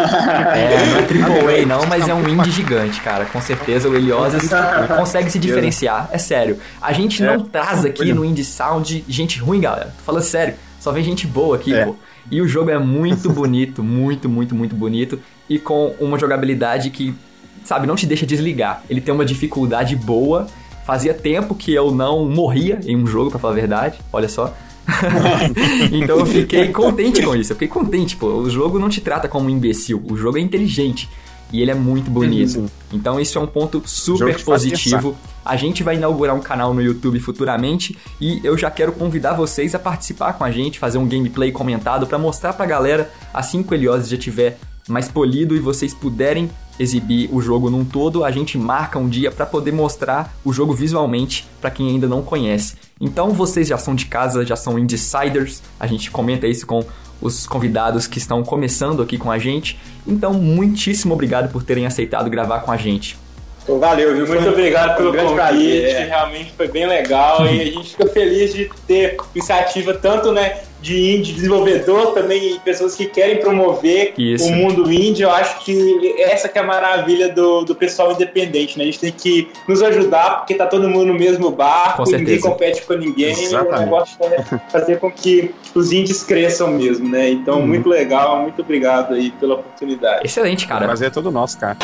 [0.59, 3.25] É, não é Triple A não, mas é um indie gigante, cara.
[3.25, 4.43] Com certeza o Heliosas
[4.97, 6.11] consegue se diferenciar.
[6.13, 6.59] É sério.
[6.81, 9.87] A gente não traz aqui no Indie Sound gente ruim, galera.
[9.97, 10.55] Tô falando sério.
[10.79, 11.87] Só vem gente boa aqui, É.
[11.87, 11.97] pô.
[12.31, 15.19] E o jogo é muito bonito, muito, muito, muito bonito.
[15.49, 17.15] E com uma jogabilidade que,
[17.65, 18.83] sabe, não te deixa desligar.
[18.89, 20.47] Ele tem uma dificuldade boa.
[20.87, 23.99] Fazia tempo que eu não morria em um jogo, pra falar a verdade.
[24.13, 24.55] Olha só.
[25.93, 27.53] então eu fiquei contente com isso.
[27.53, 28.27] Eu fiquei contente, pô.
[28.27, 30.03] O jogo não te trata como um imbecil.
[30.11, 31.09] O jogo é inteligente.
[31.53, 32.71] E ele é muito bonito.
[32.93, 35.17] Então isso é um ponto super positivo.
[35.45, 39.75] A gente vai inaugurar um canal no YouTube futuramente e eu já quero convidar vocês
[39.75, 43.73] a participar com a gente, fazer um gameplay comentado pra mostrar pra galera assim que
[43.73, 44.59] o Helios já tiver
[44.89, 46.51] mais polido e vocês puderem
[46.81, 50.73] exibir o jogo num todo, a gente marca um dia pra poder mostrar o jogo
[50.73, 52.77] visualmente pra quem ainda não conhece.
[52.99, 56.83] Então vocês já são de casa, já são insiders, a gente comenta isso com
[57.21, 59.79] os convidados que estão começando aqui com a gente.
[60.07, 63.19] Então, muitíssimo obrigado por terem aceitado gravar com a gente.
[63.67, 64.27] Pô, valeu, viu?
[64.27, 66.05] Muito obrigado pelo um grande convite, prazer, é.
[66.07, 71.17] realmente foi bem legal e a gente fica feliz de ter iniciativa tanto né, de
[71.17, 74.47] indie desenvolvedor, também pessoas que querem promover Isso.
[74.47, 75.23] o mundo indie.
[75.23, 78.85] Eu acho que essa que é a maravilha do, do pessoal independente, né?
[78.85, 82.41] A gente tem que nos ajudar porque tá todo mundo no mesmo barco, Com ninguém
[82.41, 83.81] compete com ninguém, e o Exatamente.
[83.81, 87.31] negócio é fazer com que os indies cresçam mesmo, né?
[87.31, 90.21] Então, muito legal, muito obrigado aí pela oportunidade.
[90.25, 90.87] Excelente, O cara.
[90.87, 91.77] prazer é todo nosso, cara.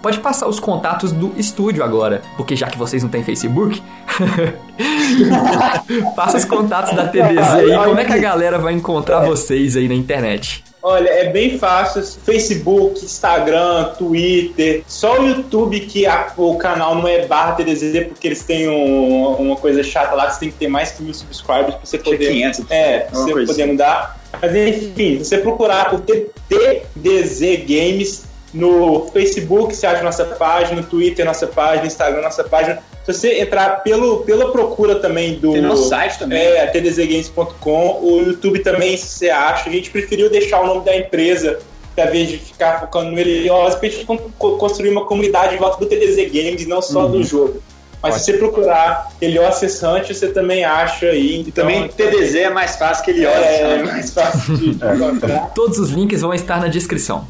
[0.00, 3.82] Pode passar os contatos do estúdio agora, porque já que vocês não têm Facebook,
[6.14, 7.76] passa os contatos da TDZ aí.
[7.84, 10.64] Como é que a galera vai encontrar vocês aí na internet?
[10.80, 12.02] Olha, é bem fácil.
[12.02, 14.82] Facebook, Instagram, Twitter.
[14.86, 19.34] Só o YouTube que a- o canal não é barra TDZ, porque eles têm um-
[19.34, 21.96] uma coisa chata lá que você tem que ter mais que mil subscribers pra você
[21.96, 22.28] é poder.
[22.28, 22.64] 500.
[22.70, 23.72] É, pra Uma você coisa poder assim.
[23.72, 24.20] mudar.
[24.40, 28.24] Mas enfim, se você procurar o TDZ Games
[28.54, 32.78] no Facebook, você acha nossa página, no Twitter, nossa página, no Instagram, nossa página.
[33.12, 35.52] Se você entrar pelo, pela procura também do.
[35.52, 36.38] Tem nosso site também.
[36.38, 37.98] É, tdzgames.com.
[38.02, 39.68] O YouTube também, se você acha.
[39.68, 41.58] A gente preferiu deixar o nome da empresa,
[41.96, 45.58] ao invés de ficar focando no Helios, pra gente con- co- construir uma comunidade em
[45.58, 47.12] volta do TDZ Games e não só Uhum.
[47.12, 47.62] do jogo.
[48.00, 51.44] Mas se você procurar Helios Cessante, você também acha aí.
[51.46, 53.34] E também TDZ é mais fácil que ele olha.
[53.44, 53.82] é sabe?
[53.90, 55.50] mais fácil de de encontrar.
[55.54, 57.26] Todos os links vão estar na descrição.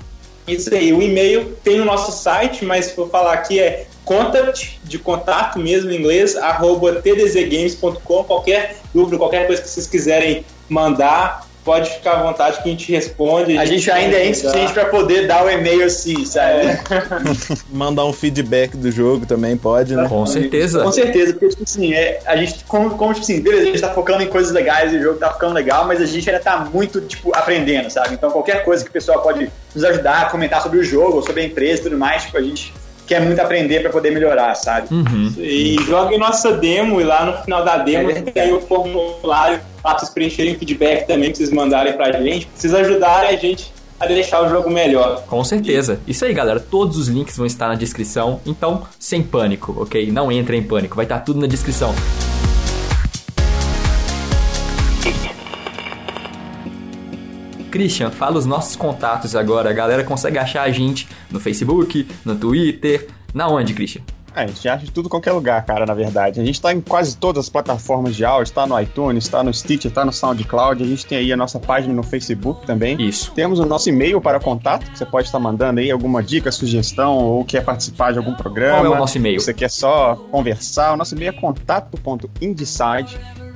[0.47, 4.81] Isso aí, o e-mail tem no nosso site, mas se for falar aqui é contact,
[4.83, 8.25] de contato mesmo em inglês, arroba tdzgames.com.
[8.25, 12.91] Qualquer dúvida, qualquer coisa que vocês quiserem mandar, pode ficar à vontade que a gente
[12.91, 13.59] responde.
[13.59, 16.63] A gente ainda é insuficiente pra poder dar o e-mail assim, sabe?
[16.63, 16.81] É.
[17.71, 20.09] Mandar um feedback do jogo também pode, né?
[20.09, 20.83] Com certeza.
[20.83, 23.81] Com certeza, porque, tipo assim, é, a gente, como, como, tipo assim, beleza, a gente
[23.83, 26.43] tá focando em coisas legais e o jogo tá ficando legal, mas a gente ainda
[26.43, 28.15] tá muito, tipo, aprendendo, sabe?
[28.15, 31.43] Então, qualquer coisa que o pessoal pode nos ajudar, comentar sobre o jogo, ou sobre
[31.43, 32.73] a empresa e tudo mais, tipo, a gente
[33.09, 34.95] quer muito aprender pra poder melhorar, sabe?
[34.95, 35.33] Uhum.
[35.39, 39.95] E joguem nossa demo e lá no final da demo É tem o formulário lá
[39.95, 43.73] pra vocês preencherem feedback também, pra vocês mandarem pra gente, pra vocês ajudarem a gente
[43.99, 45.25] a deixar o jogo melhor.
[45.27, 45.99] Com certeza.
[46.07, 46.61] Isso aí, galera.
[46.61, 48.41] Todos os links vão estar na descrição.
[48.47, 50.13] Então, sem pânico, ok?
[50.13, 50.95] Não entre em pânico.
[50.95, 51.93] Vai estar tudo na descrição.
[57.69, 59.71] Christian, fala os nossos contatos agora.
[59.71, 63.09] A galera consegue achar a gente no Facebook, no Twitter.
[63.33, 64.03] Na onde, Christian?
[64.35, 66.41] A gente acha de tudo em qualquer lugar, cara, na verdade.
[66.41, 69.53] A gente tá em quase todas as plataformas de áudio, tá no iTunes, tá no
[69.53, 70.83] Stitcher, tá no SoundCloud.
[70.83, 73.01] A gente tem aí a nossa página no Facebook também.
[73.03, 73.33] Isso.
[73.33, 77.17] Temos o nosso e-mail para contato, que você pode estar mandando aí alguma dica, sugestão,
[77.17, 78.79] ou quer participar de algum programa.
[78.79, 79.41] Qual é o nosso e-mail?
[79.41, 81.33] Você quer só conversar, o nosso e-mail é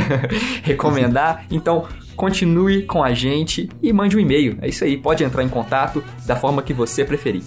[0.63, 1.45] Recomendar.
[1.49, 1.86] Então,
[2.20, 4.57] continue com a gente e mande um e-mail.
[4.61, 7.43] É isso aí, pode entrar em contato da forma que você preferir.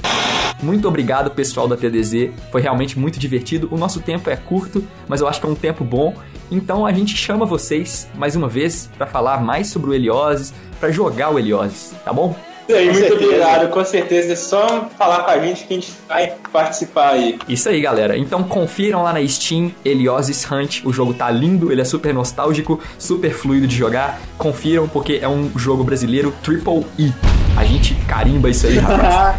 [0.62, 2.30] Muito obrigado, pessoal da TDZ.
[2.50, 3.68] Foi realmente muito divertido.
[3.70, 6.14] O nosso tempo é curto, mas eu acho que é um tempo bom.
[6.50, 10.90] Então a gente chama vocês mais uma vez para falar mais sobre o Helioses, para
[10.90, 12.34] jogar o Helioses, tá bom?
[12.68, 13.24] Aí, Com muito certeza.
[13.24, 13.68] obrigado.
[13.70, 17.38] Com certeza é só falar com a gente que a gente vai participar aí.
[17.48, 18.16] Isso aí, galera.
[18.16, 20.80] Então confiram lá na Steam Helioses Hunt.
[20.84, 24.20] O jogo tá lindo, ele é super nostálgico, super fluido de jogar.
[24.38, 27.12] Confiram porque é um jogo brasileiro Triple E.
[27.56, 29.36] A gente carimba isso aí, rapaz.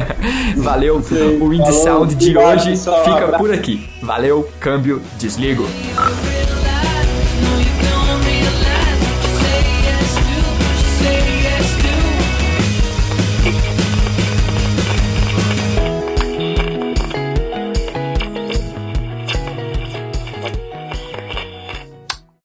[0.56, 1.02] Valeu.
[1.40, 1.72] O Indie.
[1.72, 3.04] Sound de Obrigado, hoje pessoal.
[3.04, 3.38] fica Abraço.
[3.44, 3.88] por aqui.
[4.02, 5.66] Valeu, câmbio, desligo.